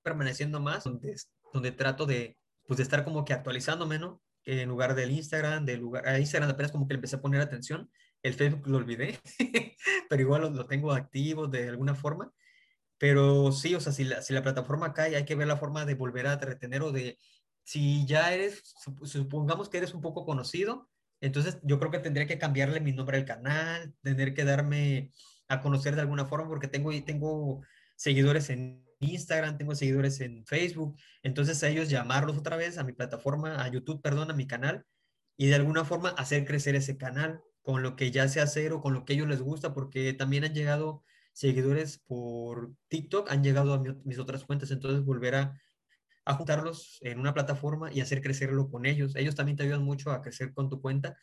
[0.04, 1.16] permaneciendo más, donde,
[1.54, 4.22] donde trato de, pues, de estar como que actualizándome, ¿no?
[4.46, 7.40] En lugar del Instagram, del lugar, a Instagram apenas como que le empecé a poner
[7.40, 7.90] atención.
[8.22, 9.20] El Facebook lo olvidé,
[10.10, 12.32] pero igual lo, lo, tengo activo de alguna forma.
[12.98, 15.86] Pero sí, o sea, si la, si la plataforma cae, hay que ver la forma
[15.86, 17.18] de volver a retener o de
[17.64, 18.62] si ya eres,
[19.04, 20.90] supongamos que eres un poco conocido,
[21.22, 25.12] entonces yo creo que tendría que cambiarle mi nombre al canal, tener que darme
[25.48, 27.62] a conocer de alguna forma, porque tengo, tengo
[27.96, 32.94] seguidores en Instagram, tengo seguidores en Facebook, entonces a ellos llamarlos otra vez a mi
[32.94, 34.86] plataforma, a YouTube, perdón, a mi canal,
[35.38, 38.82] y de alguna forma hacer crecer ese canal con lo que ya sé hacer o
[38.82, 43.74] con lo que ellos les gusta, porque también han llegado seguidores por TikTok, han llegado
[43.74, 45.60] a mis otras cuentas, entonces volver a
[46.26, 49.16] a juntarlos en una plataforma y hacer crecerlo con ellos.
[49.16, 51.18] Ellos también te ayudan mucho a crecer con tu cuenta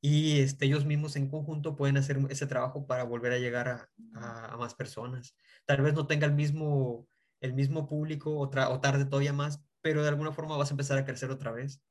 [0.00, 4.56] y este, ellos mismos en conjunto pueden hacer ese trabajo para volver a llegar a,
[4.56, 5.36] más personas.
[5.66, 7.06] Tal vez no tenga el mismo,
[7.40, 10.98] el mismo público o, o tarde todavía más, pero de alguna forma vas a empezar
[10.98, 11.82] a crecer otra vez.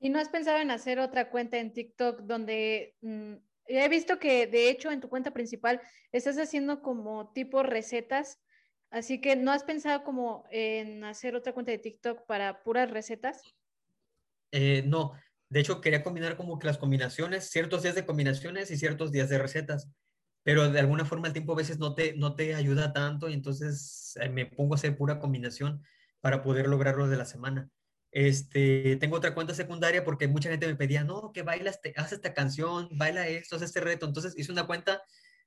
[0.00, 3.34] ¿Y no has pensado en hacer otra cuenta en TikTok donde mm,
[3.66, 5.80] he visto que de hecho en tu cuenta principal
[6.12, 8.40] estás haciendo como tipo recetas
[8.94, 13.42] Así que, ¿no has pensado como en hacer otra cuenta de TikTok para puras recetas?
[14.52, 15.14] Eh, no,
[15.48, 19.28] de hecho quería combinar como que las combinaciones, ciertos días de combinaciones y ciertos días
[19.28, 19.90] de recetas,
[20.44, 23.32] pero de alguna forma el tiempo a veces no te, no te ayuda tanto y
[23.32, 25.82] entonces eh, me pongo a hacer pura combinación
[26.20, 27.68] para poder lograrlo de la semana.
[28.12, 32.12] Este, tengo otra cuenta secundaria porque mucha gente me pedía, no, que bailas, te, haz
[32.12, 34.06] esta canción, baila esto, haz este reto.
[34.06, 35.02] Entonces hice una cuenta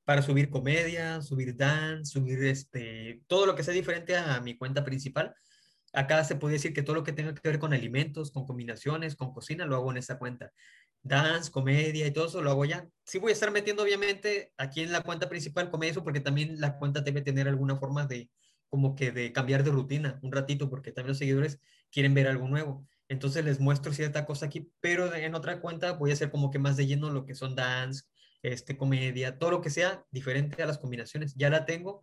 [0.08, 4.86] para subir comedia, subir dance, subir este, todo lo que sea diferente a mi cuenta
[4.86, 5.36] principal.
[5.91, 9.17] Acá se puede decir que todo lo que tenga que ver con alimentos, con combinaciones,
[9.17, 10.54] con cocina, lo hago en esa cuenta.
[11.04, 12.88] Dance, comedia y todo eso lo hago ya.
[13.04, 16.62] Sí voy a estar metiendo obviamente aquí en la cuenta principal comedia eso porque también
[16.62, 18.30] la cuenta debe tener alguna forma de
[18.70, 21.60] como que de cambiar de rutina un ratito porque también los seguidores
[21.91, 22.88] quieren ver algo nuevo.
[23.10, 26.60] Entonces les muestro cierta cosa aquí, pero en otra cuenta voy a hacer como que
[26.60, 28.06] más de lleno lo que son dance,
[28.41, 31.36] este, comedia, todo lo que sea diferente a las combinaciones.
[31.36, 32.02] Ya la tengo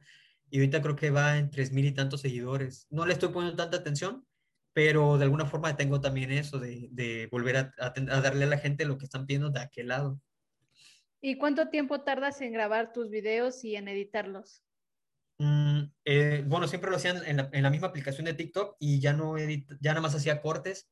[0.51, 2.87] y ahorita creo que va en tres mil y tantos seguidores.
[2.91, 4.27] No le estoy poniendo tanta atención,
[4.73, 8.59] pero de alguna forma tengo también eso de, de volver a, a, darle a la
[8.59, 10.21] gente lo que están pidiendo de aquel lado.
[11.21, 14.63] ¿Y cuánto tiempo tardas en grabar tus videos y en editarlos?
[15.39, 19.01] Mm, eh, bueno, siempre lo hacían en la, en la, misma aplicación de TikTok y
[19.01, 20.89] ya no edit, ya nada más hacía cortes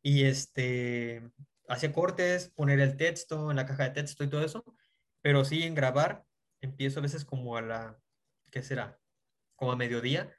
[0.00, 1.22] y este
[1.68, 4.64] hacía cortes, poner el texto en la caja de texto y todo eso,
[5.22, 6.24] pero sí en grabar
[6.60, 7.98] empiezo a veces como a la,
[8.50, 8.98] ¿qué será?
[9.56, 10.32] Como a mediodía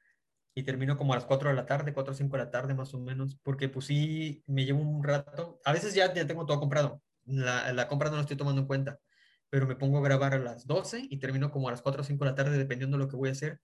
[0.56, 2.74] y termino como a las 4 de la tarde, 4 o 5 de la tarde
[2.74, 6.46] más o menos, porque pues sí me llevo un rato, a veces ya, ya tengo
[6.46, 9.00] todo comprado, la, la compra no lo estoy tomando en cuenta,
[9.50, 12.06] pero me pongo a grabar a las 12 y termino como a las 4 o
[12.06, 13.60] 5 de la tarde dependiendo de lo que voy a hacer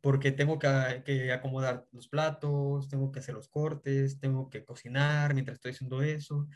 [0.00, 5.34] porque tengo que, que, acomodar los platos, tengo que hacer los cortes, tengo que cocinar
[5.34, 6.46] mientras estoy haciendo eso.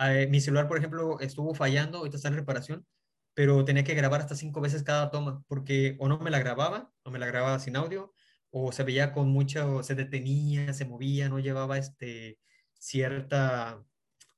[0.00, 2.86] Eh, mi celular, por ejemplo, estuvo fallando, ahorita está en reparación,
[3.34, 6.92] pero tenía que grabar hasta cinco veces cada toma, porque o no me la grababa,
[7.04, 8.14] o me la grababa sin audio,
[8.50, 12.38] o se veía con mucho, se detenía, se movía, no llevaba este,
[12.78, 13.82] cierta,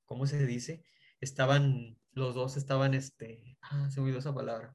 [0.05, 0.85] ¿cómo se dice?
[1.21, 4.75] Estaban, los dos estaban, este, ah, se me olvidó esa palabra,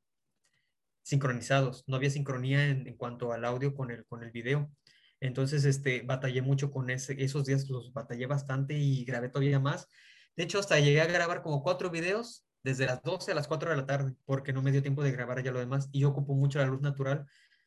[1.04, 4.72] sincronizados, no había sincronía en, cuanto al audio con el, con el video.
[5.20, 9.88] Entonces, este, batallé mucho con esos días, los batallé bastante y grabé todavía más.
[10.36, 13.72] De hecho, hasta llegué a grabar como cuatro videos desde las 12 a las 4
[13.72, 15.90] de la tarde, porque no me dio tiempo de grabar ya lo demás.
[15.92, 17.26] Y yo ocupo mucho la luz natural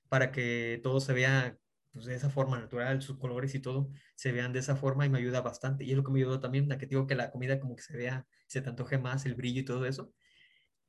[0.09, 1.57] para que todo se vea
[1.93, 5.09] pues, de esa forma natural, sus colores y todo se vean de esa forma y
[5.09, 5.85] me ayuda bastante.
[5.85, 7.83] Y es lo que me ayudó también, la que digo que la comida como que
[7.83, 10.13] se vea, se te antoje más, el brillo y todo eso.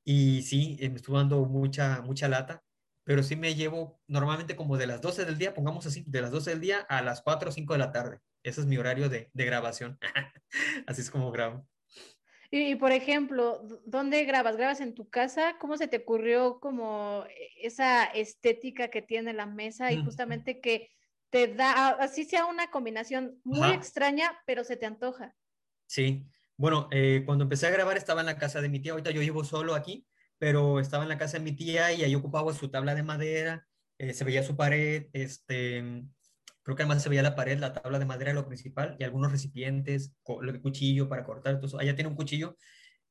[0.03, 2.63] Y sí, eh, me estuvo dando mucha, mucha lata,
[3.03, 6.31] pero sí me llevo normalmente como de las 12 del día, pongamos así, de las
[6.31, 8.19] 12 del día a las 4 o 5 de la tarde.
[8.45, 9.97] Ese es mi horario de, de grabación.
[10.85, 11.67] así es como grabo.
[12.51, 14.55] Y, por ejemplo, ¿dónde grabas?
[14.55, 15.57] ¿Grabas en tu casa?
[15.59, 17.25] ¿Cómo se te ocurrió como
[17.59, 20.91] esa estética que tiene la mesa y justamente que
[21.31, 25.35] te da, así sea una combinación muy extraña, pero se te antoja?
[25.87, 26.23] Sí,
[26.55, 29.21] bueno, eh, cuando empecé a grabar estaba en la casa de mi tía, ahorita yo
[29.21, 30.05] vivo solo aquí,
[30.37, 33.67] pero estaba en la casa de mi tía y ahí ocupaba su tabla de madera,
[33.97, 36.05] eh, se veía su pared, este,
[36.65, 39.31] Creo que además se veía la pared, la tabla de madera, lo principal, y algunos
[39.31, 41.57] recipientes, de cuchillo para cortar.
[41.57, 41.79] Todo eso.
[41.79, 42.57] Allá tiene un cuchillo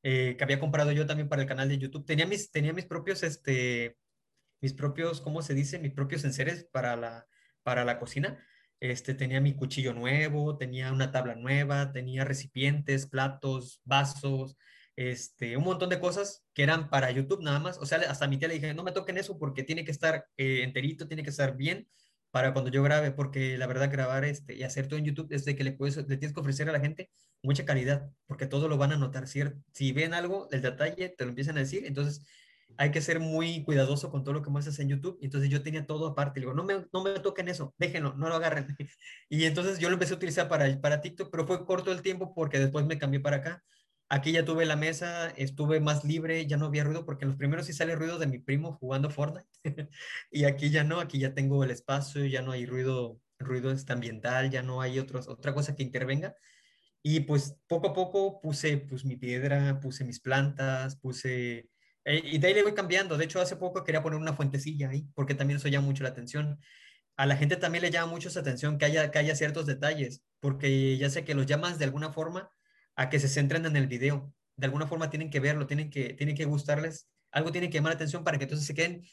[0.03, 2.05] eh, que había comprado yo también para el canal de YouTube.
[2.05, 3.95] Tenía mis, tenía mis propios, este,
[4.59, 5.79] mis propios, ¿cómo se dice?
[5.79, 7.27] Mis propios enseres para la,
[7.63, 8.45] para la cocina.
[8.81, 14.57] Este, tenía mi cuchillo nuevo, tenía una tabla nueva, tenía recipientes, platos, vasos,
[14.97, 17.77] este, un montón de cosas que eran para YouTube nada más.
[17.77, 20.25] O sea, hasta mi tía le dije, no me toquen eso porque tiene que estar
[20.35, 21.87] eh, enterito, tiene que estar bien
[22.35, 25.45] para cuando yo grabe, porque la verdad grabar este, y hacer todo en YouTube es
[25.45, 27.09] de que le, puedes, le tienes que ofrecer a la gente
[27.41, 29.57] mucha calidad, porque todo lo van a notar, ¿cierto?
[29.71, 32.25] Si ven algo, el detalle, te lo empiezan a decir, entonces
[32.75, 35.17] hay que ser muy cuidadoso con todo lo que muestras en YouTube.
[35.21, 38.35] Entonces yo tenía todo aparte, digo, no me, no me toquen eso, déjenlo, no lo
[38.35, 38.67] agarren.
[39.29, 42.33] Y entonces yo lo empecé a utilizar para, para TikTok, pero fue corto el tiempo
[42.35, 43.63] porque después me cambié para acá.
[44.07, 47.37] Aquí ya tuve la mesa, estuve más libre, ya no había ruido, porque en los
[47.37, 49.47] primeros sí sale ruido de mi primo jugando Fortnite.
[50.31, 53.93] y aquí ya no, aquí ya tengo el espacio, ya no hay ruido, ruido este
[53.93, 56.35] ambiental, ya no hay otros, otra cosa que intervenga.
[57.01, 61.69] Y pues poco a poco puse pues mi piedra, puse mis plantas, puse...
[62.03, 63.17] Eh, y de ahí le voy cambiando.
[63.17, 66.09] De hecho, hace poco quería poner una fuentecilla ahí, porque también eso llama mucho la
[66.09, 66.59] atención.
[67.17, 70.23] A la gente también le llama mucho esa atención que haya, que haya ciertos detalles,
[70.39, 72.51] porque ya sé que los llamas de alguna forma
[72.95, 74.33] a que se centren en el video.
[74.55, 77.91] De alguna forma tienen que verlo, tienen que, tienen que gustarles, algo tiene que llamar
[77.91, 79.03] la atención para que entonces se queden.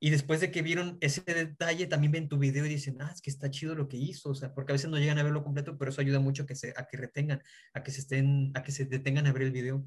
[0.00, 3.20] Y después de que vieron ese detalle, también ven tu video y dicen, ah, es
[3.20, 5.42] que está chido lo que hizo, o sea, porque a veces no llegan a verlo
[5.42, 7.42] completo, pero eso ayuda mucho a que, se, a que retengan,
[7.74, 9.84] a que se estén, a que se detengan a ver el video.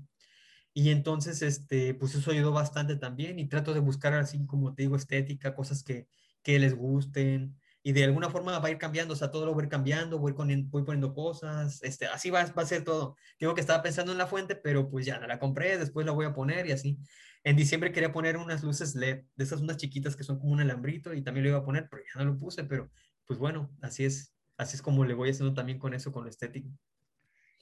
[0.74, 4.84] Y entonces, este, pues eso ayudó bastante también y trato de buscar así, como te
[4.84, 6.08] digo, estética, cosas que,
[6.44, 9.54] que les gusten, y de alguna forma va a ir cambiando, o sea, todo lo
[9.54, 13.16] voy a cambiando, voy, voy poniendo cosas, este, así va, va a ser todo.
[13.40, 16.26] Digo que estaba pensando en la fuente, pero pues ya la compré, después la voy
[16.26, 17.00] a poner y así.
[17.44, 20.62] En diciembre quería poner unas luces LED, de esas unas chiquitas que son como un
[20.62, 22.92] alambrito y también lo iba a poner, pero ya no lo puse, pero
[23.26, 26.30] pues bueno, así es, así es como le voy haciendo también con eso, con lo
[26.30, 26.70] estético.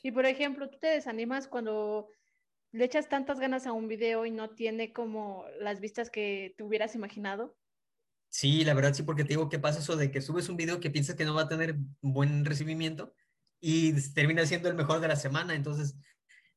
[0.03, 2.09] Y por ejemplo, ¿tú te desanimas cuando
[2.71, 6.63] le echas tantas ganas a un video y no tiene como las vistas que te
[6.63, 7.55] hubieras imaginado?
[8.29, 10.79] Sí, la verdad sí, porque te digo que pasa eso de que subes un video
[10.79, 13.13] que piensas que no va a tener buen recibimiento
[13.59, 15.55] y termina siendo el mejor de la semana.
[15.55, 15.95] Entonces,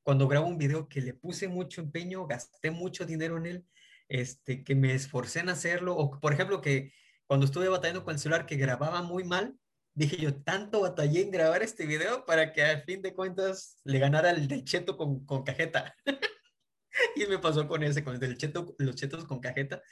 [0.03, 3.67] cuando grabo un video que le puse mucho empeño, gasté mucho dinero en él,
[4.09, 6.93] este, que me esforcé en hacerlo, o por ejemplo que
[7.27, 9.57] cuando estuve batallando con el celular que grababa muy mal,
[9.95, 13.99] dije yo, tanto batallé en grabar este video para que al fin de cuentas le
[13.99, 15.97] ganara el del cheto con, con cajeta.
[17.17, 19.83] y me pasó con ese, con el del cheto, los chetos con cajeta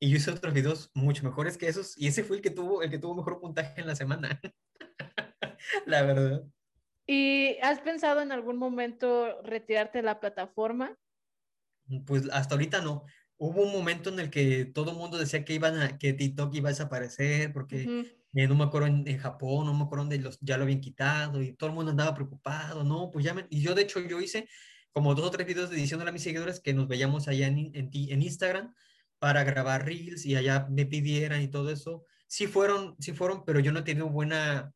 [0.00, 2.82] y yo hice otros videos mucho mejores que esos y ese fue el que tuvo,
[2.82, 4.40] el que tuvo mejor puntaje en la semana.
[5.86, 6.44] la verdad.
[7.06, 10.96] ¿Y has pensado en algún momento retirarte de la plataforma?
[12.06, 13.04] Pues hasta ahorita no.
[13.38, 16.54] Hubo un momento en el que todo el mundo decía que iban a, que TikTok
[16.54, 20.38] iba a desaparecer porque eh, no me acuerdo en, Japón, no me acuerdo dónde los,
[20.40, 23.62] ya lo habían quitado y todo el mundo andaba preocupado, no, pues ya me, y
[23.62, 24.48] yo de hecho yo hice
[24.92, 27.58] como dos o tres videos de edición a mis seguidores que nos veíamos allá en,
[27.74, 28.74] en, en Instagram
[29.18, 32.04] para grabar reels y allá me pidieran y todo eso.
[32.26, 34.72] Sí fueron, sí fueron, pero yo no he tenido buena,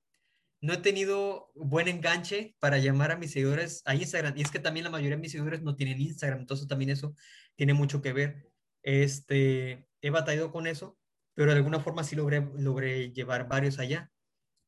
[0.61, 4.37] no he tenido buen enganche para llamar a mis seguidores a Instagram.
[4.37, 7.15] Y es que también la mayoría de mis seguidores no tienen Instagram, entonces también eso
[7.57, 8.49] tiene mucho que ver.
[8.83, 10.99] Este, he batallado con eso,
[11.35, 14.11] pero de alguna forma sí logré, logré llevar varios allá.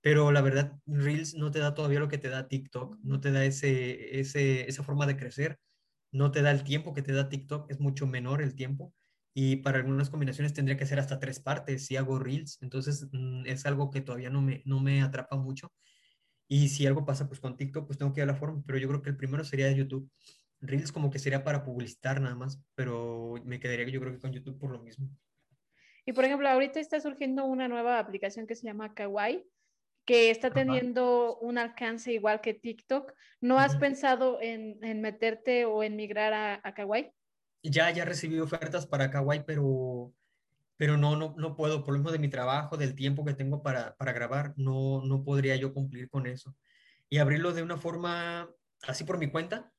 [0.02, 3.32] Pero la verdad, Reels no te da todavía lo que te da TikTok, no te
[3.32, 5.58] da ese, ese, esa forma de crecer,
[6.12, 8.92] no te da el tiempo que te da TikTok, es mucho menor el tiempo.
[9.34, 13.46] Y para algunas combinaciones tendría que ser hasta tres partes si hago reels, entonces mm,
[13.46, 15.72] es algo que todavía no me, no me atrapa mucho.
[16.46, 18.78] Y si algo pasa pues con TikTok, pues tengo que ir a la forma, pero
[18.78, 20.08] yo creo que el primero sería YouTube.
[20.60, 24.32] Reels como que sería para publicitar nada más, pero me quedaría yo creo que con
[24.32, 25.08] YouTube por lo mismo.
[26.06, 29.44] Y por ejemplo, ahorita está surgiendo una nueva aplicación que se llama Kawaii,
[30.04, 33.12] que está teniendo un alcance igual que TikTok.
[33.40, 37.10] ¿No has pensado en, en, meterte o en migrar a, a Kawaii?
[37.64, 40.12] Ya, ya recibí ofertas para Kawaii, pero,
[40.76, 43.62] pero no, no, no puedo, por lo mismo de mi trabajo, del tiempo que tengo
[43.62, 46.54] para, para grabar, no, no podría yo cumplir con eso.
[47.08, 48.50] Y abrirlo de una forma
[48.82, 49.72] así por mi cuenta,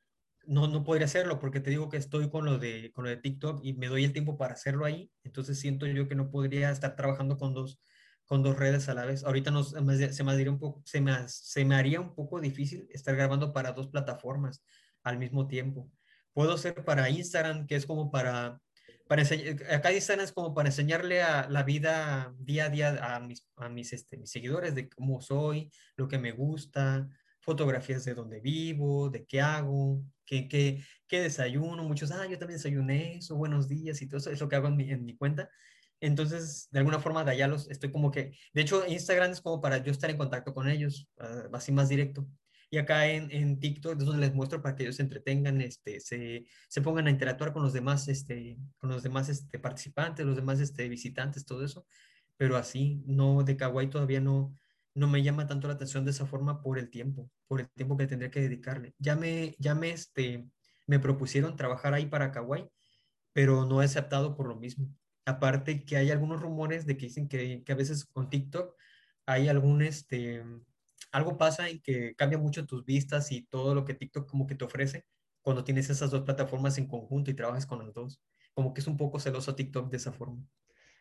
[0.48, 3.18] no, no podría hacerlo porque te digo que estoy con lo, de, con lo de
[3.18, 6.72] TikTok y me doy el tiempo para hacerlo ahí, entonces siento yo que no podría
[6.72, 7.80] estar trabajando con dos,
[8.26, 9.24] con dos redes a la vez.
[9.24, 12.88] Ahorita no, se, me haría un poco, se, me, se me haría un poco difícil
[12.92, 14.64] estar grabando para dos plataformas
[15.04, 15.92] al mismo tiempo.
[16.36, 18.60] Puedo hacer para Instagram, que es como para,
[19.08, 19.24] para
[19.72, 23.70] acá Instagram es como para enseñarle a la vida día a día a mis, a
[23.70, 27.08] mis, este, mis seguidores de cómo soy, lo que me gusta,
[27.40, 31.86] fotografías de dónde vivo, de qué hago, qué, qué, qué desayuno.
[31.86, 34.68] Muchos, ah, yo también desayuné eso, buenos días y todo eso, es lo que hago
[34.68, 35.50] en mi, en mi cuenta.
[36.02, 39.62] Entonces, de alguna forma, de allá los estoy como que, de hecho, Instagram es como
[39.62, 42.28] para yo estar en contacto con ellos, uh, así más directo.
[42.76, 46.02] Y acá en, en TikTok es donde les muestro para que ellos se entretengan, este,
[46.02, 50.36] se, se pongan a interactuar con los demás, este, con los demás este, participantes, los
[50.36, 51.88] demás este, visitantes, todo eso.
[52.36, 54.54] Pero así, no, de Kawaii todavía no,
[54.94, 57.96] no me llama tanto la atención de esa forma por el tiempo, por el tiempo
[57.96, 58.94] que tendría que dedicarle.
[59.00, 60.46] Ya me, ya me, este,
[60.86, 62.68] me propusieron trabajar ahí para Kawaii,
[63.32, 64.94] pero no he aceptado por lo mismo.
[65.26, 68.76] Aparte que hay algunos rumores de que dicen que, que a veces con TikTok
[69.28, 70.44] hay algún, este,
[71.12, 74.56] algo pasa en que cambia mucho tus vistas y todo lo que TikTok como que
[74.56, 75.06] te ofrece
[75.42, 78.20] cuando tienes esas dos plataformas en conjunto y trabajas con las dos.
[78.54, 80.44] Como que es un poco celoso TikTok de esa forma.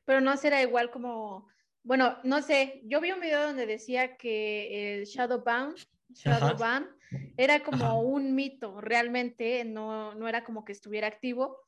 [0.05, 1.49] Pero no será igual como,
[1.83, 5.75] bueno, no sé, yo vi un video donde decía que el Shadow Ban,
[6.13, 6.89] Shadow Ban
[7.37, 11.59] era como un mito, realmente no, no era como que estuviera activo.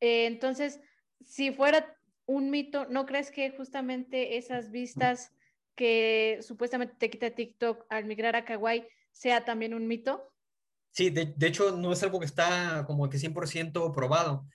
[0.00, 0.80] Eh, entonces,
[1.24, 1.96] si fuera
[2.26, 5.32] un mito, ¿no crees que justamente esas vistas
[5.74, 10.32] que supuestamente te quita TikTok al migrar a Kawaii sea también un mito?
[10.90, 14.46] Sí, de, de hecho no es algo que está como que 100% probado,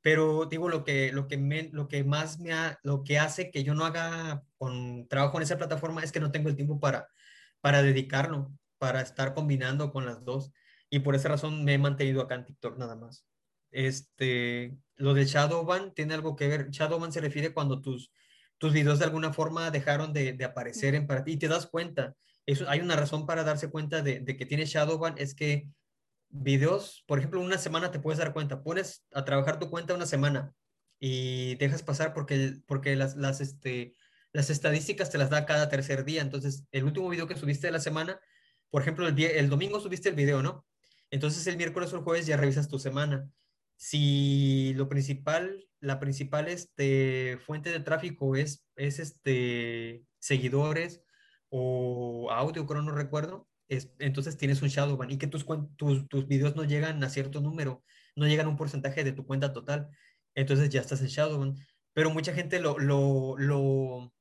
[0.00, 3.50] pero digo lo que, lo que, me, lo que más me ha, lo que hace
[3.50, 6.80] que yo no haga con trabajo en esa plataforma es que no tengo el tiempo
[6.80, 7.08] para,
[7.60, 10.52] para dedicarlo, para estar combinando con las dos.
[10.90, 13.24] Y por esa razón me he mantenido acá en TikTok nada más.
[13.70, 16.70] Este, lo de Shadowban tiene algo que ver.
[16.70, 18.12] Shadowban se refiere cuando tus,
[18.62, 21.66] tus videos de alguna forma dejaron de, de aparecer en para ti y te das
[21.66, 22.14] cuenta.
[22.46, 25.66] Eso, hay una razón para darse cuenta de, de que tiene Shadowban, es que
[26.28, 30.06] videos, por ejemplo, una semana te puedes dar cuenta, pones a trabajar tu cuenta una
[30.06, 30.52] semana
[31.00, 33.96] y dejas pasar porque, porque las, las, este,
[34.32, 36.22] las estadísticas te las da cada tercer día.
[36.22, 38.20] Entonces, el último video que subiste de la semana,
[38.70, 40.64] por ejemplo, el, el domingo subiste el video, ¿no?
[41.10, 43.28] Entonces, el miércoles o el jueves ya revisas tu semana
[43.82, 51.02] si lo principal, la principal este, fuente de tráfico es, es este, seguidores
[51.48, 56.08] o audio, creo no recuerdo, es, entonces tienes un shadow ban y que tus, tus,
[56.08, 57.82] tus videos no llegan a cierto número,
[58.14, 59.88] no llegan a un porcentaje de tu cuenta total,
[60.36, 61.56] entonces ya estás en shadow ban.
[61.92, 64.14] Pero mucha gente lo, lo, lo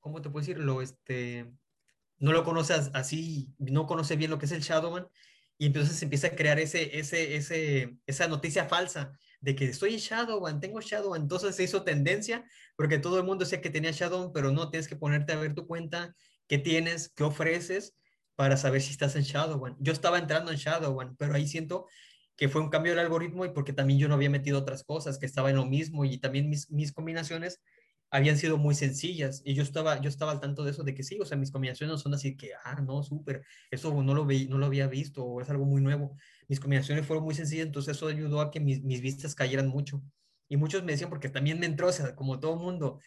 [0.00, 0.58] ¿cómo te puedo decir?
[0.58, 1.52] Lo, este,
[2.16, 5.08] no lo conoce así, no conoce bien lo que es el shadow ban
[5.64, 9.98] y entonces empieza a crear ese, ese, ese, esa noticia falsa de que estoy en
[9.98, 11.22] Shadowban, tengo Shadowban.
[11.22, 12.44] Entonces se hizo tendencia
[12.76, 15.54] porque todo el mundo decía que tenía Shadowban, pero no, tienes que ponerte a ver
[15.54, 16.14] tu cuenta,
[16.48, 17.96] qué tienes, qué ofreces
[18.34, 19.74] para saber si estás en Shadowban.
[19.80, 21.86] Yo estaba entrando en Shadowban, pero ahí siento
[22.36, 25.18] que fue un cambio del algoritmo y porque también yo no había metido otras cosas,
[25.18, 27.62] que estaba en lo mismo y también mis combinaciones
[28.10, 31.02] habían sido muy sencillas y yo estaba, yo estaba al tanto de eso, de que
[31.02, 34.24] sí, o sea, mis combinaciones no son así que, ah, no, súper, eso no lo,
[34.24, 36.16] vi no lo había visto o es algo muy nuevo.
[36.48, 40.02] Mis combinaciones fueron muy sencillas, entonces eso ayudó a que mis, mis vistas cayeran mucho.
[40.48, 43.00] Y muchos me decían, porque también me entró, o sea, como todo mundo,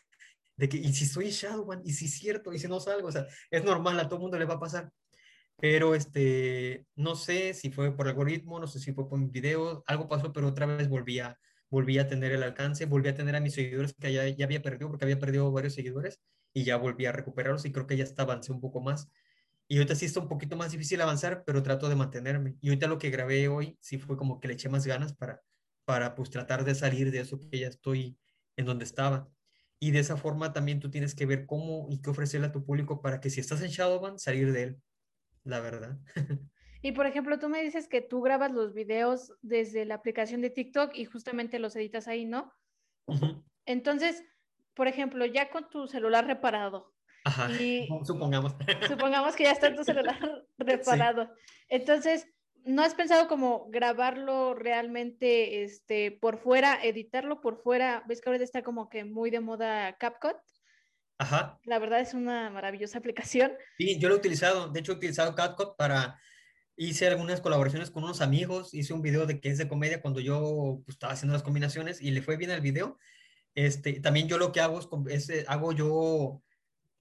[0.58, 3.12] de que, y si soy Shadowman, y si es cierto, y si no salgo, o
[3.12, 4.92] sea, es normal, a todo mundo le va a pasar.
[5.60, 9.84] Pero este, no sé si fue por algoritmo, no sé si fue por mi video,
[9.88, 11.38] algo pasó, pero otra vez volví a,
[11.70, 14.62] volví a tener el alcance, volví a tener a mis seguidores que ya, ya había
[14.62, 16.20] perdido, porque había perdido varios seguidores,
[16.54, 19.10] y ya volví a recuperarlos y creo que ya está avancé un poco más.
[19.68, 22.56] Y ahorita sí está un poquito más difícil avanzar, pero trato de mantenerme.
[22.62, 25.42] Y ahorita lo que grabé hoy sí fue como que le eché más ganas para,
[25.86, 28.18] para pues tratar de salir de eso que ya estoy
[28.56, 29.30] en donde estaba.
[29.80, 32.66] Y de esa forma también tú tienes que ver cómo y qué ofrecerle a tu
[32.66, 34.82] público para que si estás en Shadowban, salir de él,
[35.44, 36.00] la verdad.
[36.88, 40.50] Y por ejemplo, tú me dices que tú grabas los videos desde la aplicación de
[40.50, 42.54] TikTok y justamente los editas ahí, ¿no?
[43.66, 44.24] Entonces,
[44.74, 46.94] por ejemplo, ya con tu celular reparado.
[47.26, 48.56] Ajá, y supongamos.
[48.88, 50.18] Supongamos que ya está tu celular
[50.58, 51.30] reparado.
[51.68, 52.26] Entonces,
[52.64, 58.06] ¿no has pensado como grabarlo realmente este, por fuera, editarlo por fuera?
[58.08, 60.38] ¿Ves que ahorita está como que muy de moda CapCut?
[61.18, 61.60] Ajá.
[61.66, 63.52] La verdad es una maravillosa aplicación.
[63.78, 64.70] Sí, yo lo he utilizado.
[64.70, 66.18] De hecho, he utilizado CapCut para...
[66.78, 68.74] Hice algunas colaboraciones con unos amigos.
[68.74, 72.02] Hice un video de que es de comedia cuando yo pues, estaba haciendo las combinaciones
[72.02, 72.98] y le fue bien el video.
[73.56, 76.44] Este, también yo lo que hago es, es hago yo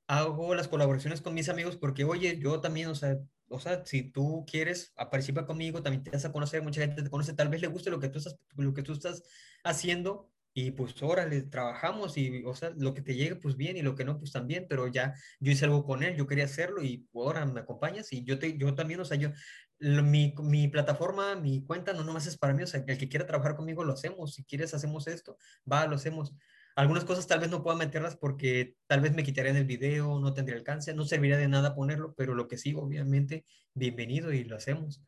[0.09, 3.19] hago las colaboraciones con mis amigos porque, oye, yo también, o sea,
[3.49, 7.11] o sea, si tú quieres, participa conmigo, también te vas a conocer, mucha gente te
[7.11, 9.23] conoce, tal vez le guste lo que tú estás, lo que tú estás
[9.65, 13.83] haciendo y pues órale, trabajamos y, o sea, lo que te llegue, pues bien y
[13.83, 16.83] lo que no, pues también, pero ya yo hice algo con él, yo quería hacerlo
[16.83, 19.31] y ahora me acompañas y yo, te, yo también, o sea, yo,
[19.79, 23.57] mi, plataforma, mi cuenta no nomás es para mí, o sea, el que quiera trabajar
[23.57, 25.39] conmigo lo hacemos, si quieres hacemos esto,
[25.71, 26.35] va, lo hacemos.
[26.77, 30.35] Algunas cosas tal vez no pueda meterlas porque tal vez me quitarían el video, no
[30.35, 34.57] tendría alcance, no serviría de nada ponerlo, pero lo que sí, obviamente, bienvenido y lo
[34.57, 35.03] hacemos.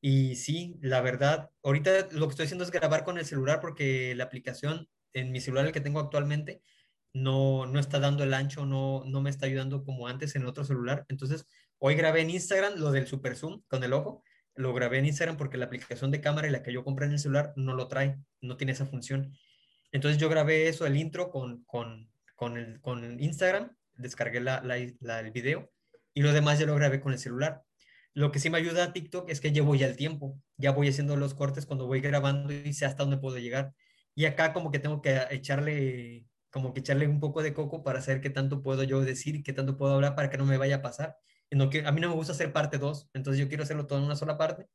[0.00, 4.14] Y sí, la verdad, ahorita lo que estoy haciendo es grabar con el celular porque
[4.14, 6.62] la aplicación en mi celular, el que tengo actualmente,
[7.12, 10.48] no, no está dando el ancho, no, no me está ayudando como antes en el
[10.48, 11.04] otro celular.
[11.08, 11.46] Entonces,
[11.80, 14.22] hoy grabé en Instagram lo del super zoom con el ojo.
[14.54, 17.12] Lo grabé en Instagram porque la aplicación de cámara y la que yo compré en
[17.12, 19.32] el celular no lo trae, no tiene esa función.
[19.92, 25.20] Entonces yo grabé eso, el intro con, con, con, el, con Instagram, descargué la, la,
[25.20, 25.70] el video
[26.14, 27.62] y lo demás ya lo grabé con el celular.
[28.12, 30.88] Lo que sí me ayuda a TikTok es que llevo ya el tiempo, ya voy
[30.88, 33.72] haciendo los cortes cuando voy grabando y sé hasta dónde puedo llegar.
[34.14, 38.02] Y acá como que tengo que echarle, como que echarle un poco de coco para
[38.02, 40.76] saber qué tanto puedo yo decir qué tanto puedo hablar para que no me vaya
[40.76, 41.16] a pasar.
[41.50, 43.98] No, que, a mí no me gusta hacer parte 2, entonces yo quiero hacerlo todo
[43.98, 44.66] en una sola parte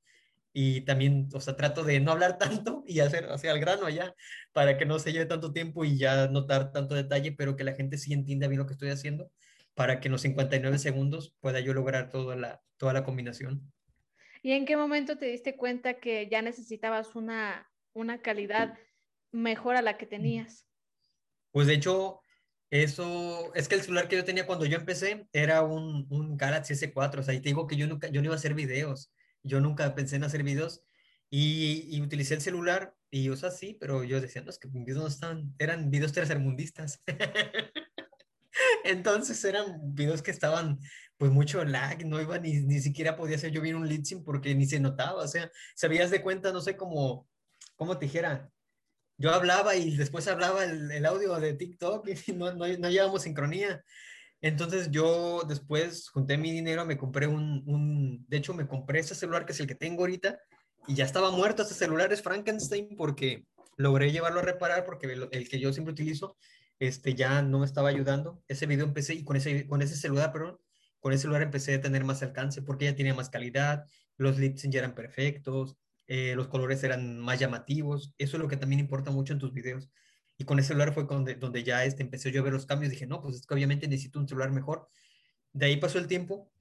[0.57, 4.15] y también, o sea, trato de no hablar tanto y hacer hacia el grano allá
[4.53, 7.73] para que no se lleve tanto tiempo y ya notar tanto detalle, pero que la
[7.73, 9.29] gente sí entienda bien lo que estoy haciendo
[9.73, 13.69] para que en los 59 segundos pueda yo lograr toda la, toda la combinación.
[14.41, 18.77] ¿Y en qué momento te diste cuenta que ya necesitabas una, una calidad
[19.33, 20.65] mejor a la que tenías?
[21.51, 22.21] Pues de hecho,
[22.83, 26.73] eso es que el celular que yo tenía cuando yo empecé era un, un Galaxy
[26.73, 29.11] S4, o sea, y te digo que yo nunca, yo no iba a hacer videos
[29.45, 30.83] yo nunca pensé en hacer videos
[31.29, 35.01] y, utilicé el celular y, o sea, sí, pero yo decía, no, es que videos
[35.01, 37.01] no están, eran videos tercermundistas.
[38.83, 40.79] Entonces eran videos que estaban
[41.17, 44.53] pues mucho lag, no iba ni, ni siquiera podía hacer yo bien un lip porque
[44.55, 47.27] ni se notaba, o sea, sabías de cuenta, no sé cómo,
[47.75, 48.49] cómo te dijera,
[49.17, 53.23] yo hablaba y después hablaba el, el audio de TikTok y no, no, no llevábamos
[53.23, 53.83] sincronía.
[54.41, 59.15] Entonces yo después junté mi dinero, me compré un, un, de hecho me compré ese
[59.15, 60.37] celular que es el que tengo ahorita
[60.87, 63.47] y ya estaba muerto, ese celular es Frankenstein porque
[63.77, 66.37] logré llevarlo a reparar porque el, que yo siempre utilizo
[66.79, 68.43] este, ya no me estaba ayudando.
[68.47, 70.57] Ese video empecé y con ese, con ese celular, perdón,
[70.99, 73.85] con ese celular empecé a tener más alcance porque ya tenía más calidad,
[74.17, 75.77] los lips ya eran perfectos,
[76.07, 79.53] eh, los colores eran más llamativos, eso es lo que también importa mucho en tus
[79.53, 79.89] videos.
[80.37, 82.91] Y con ese celular fue donde, donde ya este, empecé yo a ver los cambios.
[82.91, 84.89] Dije, no, pues es que obviamente necesito un celular mejor.
[85.53, 86.51] De ahí pasó el tiempo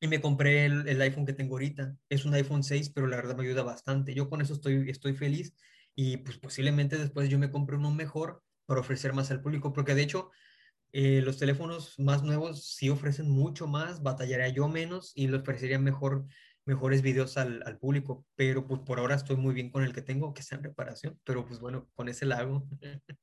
[0.00, 1.96] y me compré el, el, iPhone que tengo ahorita.
[2.10, 4.14] Es un iPhone 6, pero la verdad me ayuda bastante.
[4.14, 5.54] Yo con eso estoy, estoy feliz
[5.94, 9.96] y pues posiblemente después yo me compre uno mejor para ofrecer más al público, porque
[9.96, 10.30] de hecho
[10.92, 15.80] eh, los teléfonos más nuevos sí ofrecen mucho más, batallaría yo menos y le ofrecería
[15.80, 16.26] mejor
[16.68, 20.02] mejores videos al, al, público, pero pues por ahora estoy muy bien con el que
[20.02, 22.68] tengo, que sea en reparación, pero pues bueno, con ese la hago.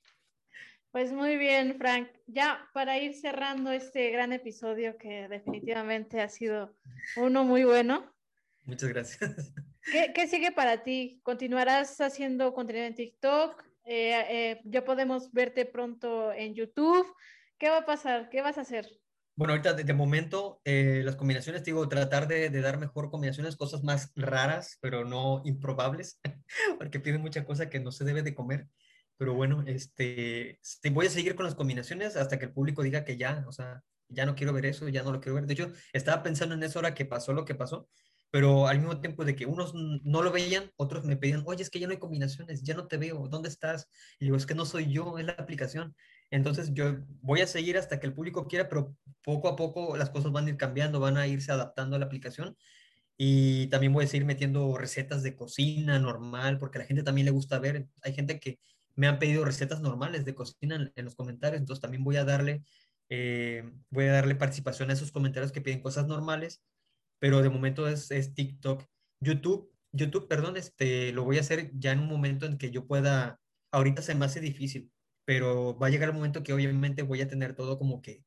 [0.91, 2.07] Pues muy bien, Frank.
[2.25, 6.73] Ya para ir cerrando este gran episodio que definitivamente ha sido
[7.17, 8.15] uno muy bueno.
[8.63, 9.19] Muchas gracias.
[9.91, 11.19] ¿Qué, qué sigue para ti?
[11.21, 13.61] ¿Continuarás haciendo contenido en TikTok?
[13.83, 17.13] Eh, eh, ¿Ya podemos verte pronto en YouTube?
[17.57, 18.29] ¿Qué va a pasar?
[18.29, 18.87] ¿Qué vas a hacer?
[19.37, 24.13] Bueno, ahorita de, momento eh, las combinaciones, digo, tratar de, dar mejor combinaciones, cosas más
[24.15, 26.21] raras, pero no improbables,
[26.79, 28.67] porque piden mucha cosa que no se debe de comer.
[29.17, 30.59] Pero bueno, este,
[30.91, 33.81] voy a seguir con las combinaciones hasta que el público diga que ya, o sea,
[34.07, 35.47] ya no quiero ver eso, ya no lo quiero ver.
[35.47, 37.89] De hecho, estaba pensando en eso ahora que pasó lo que pasó,
[38.31, 41.69] pero al mismo tiempo de que unos no lo veían, otros me pedían, oye, es
[41.69, 43.89] que ya no hay combinaciones, ya no te veo, ¿dónde estás?
[44.19, 45.95] Y digo, es que no soy yo, es la aplicación.
[46.31, 50.09] Entonces yo voy a seguir hasta que el público quiera, pero poco a poco las
[50.09, 52.55] cosas van a ir cambiando, van a irse adaptando a la aplicación.
[53.17, 57.25] Y también voy a seguir metiendo recetas de cocina normal, porque a la gente también
[57.25, 57.87] le gusta ver.
[58.01, 58.59] Hay gente que
[58.95, 62.63] me han pedido recetas normales de cocina en, los comentarios, entonces también voy a darle,
[63.09, 66.61] eh, voy a darle participación a esos comentarios que piden cosas normales,
[67.19, 68.83] pero de momento es, es TikTok.
[69.21, 72.85] YouTube, YouTube, perdón, este, lo voy a hacer ya en un momento en que yo
[72.85, 73.39] pueda,
[73.71, 74.91] ahorita se me hace difícil,
[75.25, 78.23] pero va a llegar el momento que obviamente voy a tener todo como que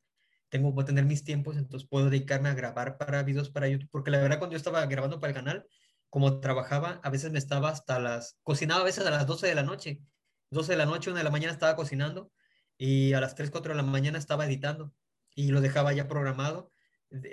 [0.49, 3.91] tengo, voy a tener mis tiempos, entonces puedo dedicarme a grabar para videos para YouTube,
[3.91, 5.67] porque la verdad cuando yo estaba grabando para el canal,
[6.11, 9.55] como trabajaba, a veces me estaba hasta las, cocinaba a veces a las 12 de
[9.55, 10.01] la noche,
[10.51, 12.33] 12 de la noche, 1 de la mañana estaba cocinando
[12.79, 14.93] y a las 3, 4 de la mañana estaba editando
[15.35, 16.73] y lo dejaba ya programado.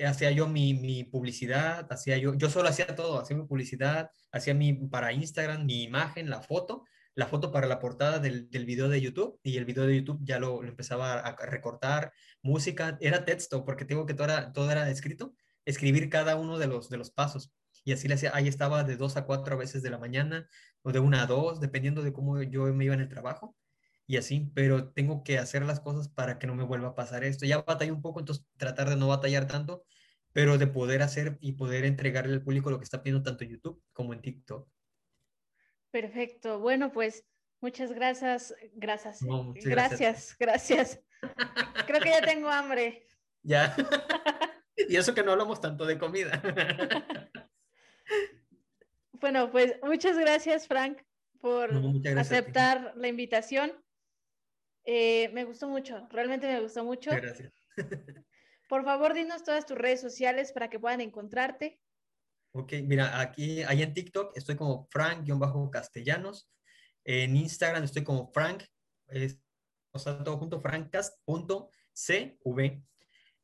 [0.06, 4.54] Hacía yo mi, mi publicidad, hacía yo, yo solo hacía todo, hacía mi publicidad, hacía
[4.54, 6.84] mi, para Instagram, mi imagen, la foto,
[7.16, 10.20] la foto para la portada del, del video de YouTube y el video de YouTube
[10.24, 14.90] ya lo, lo, empezaba a recortar, música, era texto, porque tengo que todo era, era
[14.90, 15.34] escrito,
[15.66, 17.52] escribir cada uno de los, de los pasos.
[17.84, 20.48] Y así le hacía, ahí estaba de dos a cuatro veces de la mañana
[20.82, 23.56] o de una a dos, dependiendo de cómo yo me iba en el trabajo
[24.08, 27.24] y así, pero tengo que hacer las cosas para que no me vuelva a pasar
[27.24, 27.46] esto.
[27.46, 29.84] Ya batallé un poco, entonces tratar de no batallar tanto,
[30.34, 33.52] pero de poder hacer y poder entregarle al público lo que está pidiendo tanto en
[33.52, 34.70] YouTube como en TikTok.
[35.96, 36.60] Perfecto.
[36.60, 37.26] Bueno, pues
[37.62, 38.54] muchas gracias.
[38.74, 39.22] Gracias.
[39.64, 41.00] gracias, gracias.
[41.88, 43.08] Creo que ya tengo hambre.
[43.44, 43.74] Ya.
[44.76, 46.42] y eso que no hablamos tanto de comida.
[49.14, 51.02] bueno, pues muchas gracias, Frank,
[51.40, 51.70] por
[52.18, 53.72] aceptar la invitación.
[54.84, 57.12] Eh, me gustó mucho, realmente me gustó mucho.
[57.12, 57.54] Gracias.
[58.68, 61.80] Por favor, dinos todas tus redes sociales para que puedan encontrarte.
[62.58, 66.50] Ok, mira, aquí, ahí en TikTok estoy como Frank-castellanos.
[67.04, 68.64] En Instagram estoy como Frank,
[69.10, 69.42] es,
[69.92, 71.70] o sea, todo junto, francast.cv.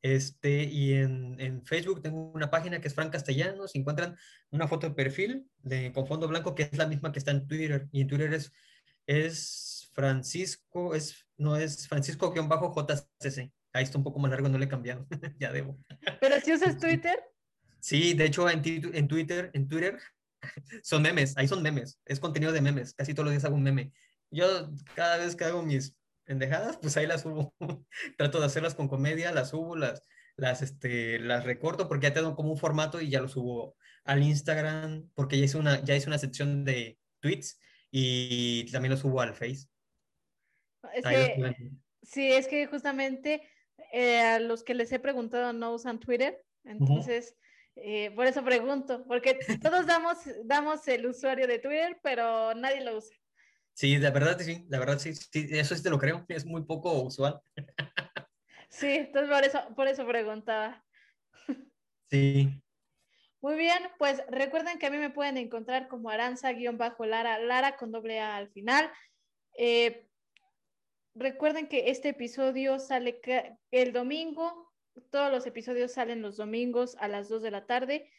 [0.02, 3.76] Este, y en, en, Facebook tengo una página que es Frank Castellanos.
[3.76, 4.16] encuentran
[4.50, 7.46] una foto de perfil de, con fondo blanco que es la misma que está en
[7.48, 7.90] Twitter.
[7.92, 8.54] Y en Twitter es,
[9.08, 13.52] es Francisco, es, no es Francisco-JCC.
[13.74, 15.06] Ahí está un poco más largo, no le he cambiado.
[15.38, 15.78] ya debo.
[16.22, 17.20] ¿Pero si usas Twitter?
[17.82, 20.00] Sí, de hecho en, en Twitter, en Twitter
[20.84, 23.64] son memes, ahí son memes, es contenido de memes, casi todos los días hago un
[23.64, 23.92] meme.
[24.30, 27.54] Yo cada vez que hago mis pendejadas, pues ahí las subo.
[28.18, 30.04] Trato de hacerlas con comedia, las subo, las,
[30.38, 34.24] las, este, las recorto porque ya tengo como un formato y ya lo subo al
[34.24, 37.60] Instagram porque ya hice una, ya hice una sección de tweets
[37.90, 39.68] y también lo subo al Face.
[42.04, 43.42] sí, es que justamente
[43.92, 47.36] eh, a los que les he preguntado no usan Twitter, entonces...
[47.76, 52.98] Eh, por eso pregunto, porque todos damos, damos el usuario de Twitter, pero nadie lo
[52.98, 53.16] usa.
[53.74, 56.64] Sí, la verdad sí, la verdad sí, sí, eso sí te lo creo, es muy
[56.64, 57.42] poco usual.
[58.70, 60.84] Sí, entonces por eso, por eso preguntaba.
[62.10, 62.50] Sí.
[63.42, 68.20] Muy bien, pues recuerden que a mí me pueden encontrar como Aranza-Lara, Lara con doble
[68.20, 68.90] A al final.
[69.58, 70.08] Eh,
[71.16, 73.20] recuerden que este episodio sale
[73.72, 74.71] el domingo
[75.10, 78.10] todos los episodios salen los domingos a las 2 de la tarde.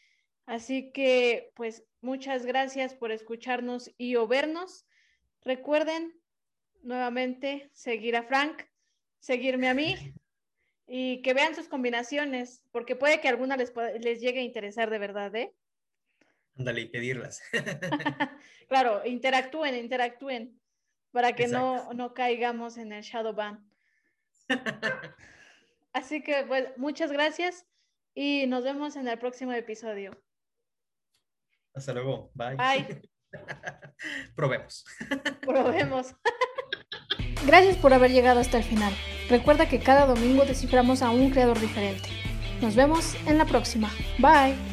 [0.46, 4.86] Así que, pues, muchas gracias por escucharnos y o vernos.
[5.44, 6.18] Recuerden
[6.82, 8.62] nuevamente seguir a Frank,
[9.18, 9.94] seguirme a mí
[10.86, 14.98] y que vean sus combinaciones, porque puede que alguna les, les llegue a interesar de
[14.98, 15.54] verdad, ¿eh?
[16.58, 17.40] Ándale, pedirlas.
[18.68, 20.60] claro, interactúen, interactúen,
[21.10, 23.64] para que no, no caigamos en el shadow ban.
[25.92, 27.66] Así que, pues, muchas gracias
[28.14, 30.12] y nos vemos en el próximo episodio.
[31.74, 32.30] Hasta luego.
[32.34, 32.56] Bye.
[32.56, 33.02] Bye.
[34.36, 34.84] Probemos.
[35.40, 36.14] Probemos.
[37.46, 38.92] Gracias por haber llegado hasta el final.
[39.28, 42.08] Recuerda que cada domingo desciframos a un creador diferente.
[42.60, 43.90] Nos vemos en la próxima.
[44.18, 44.71] Bye.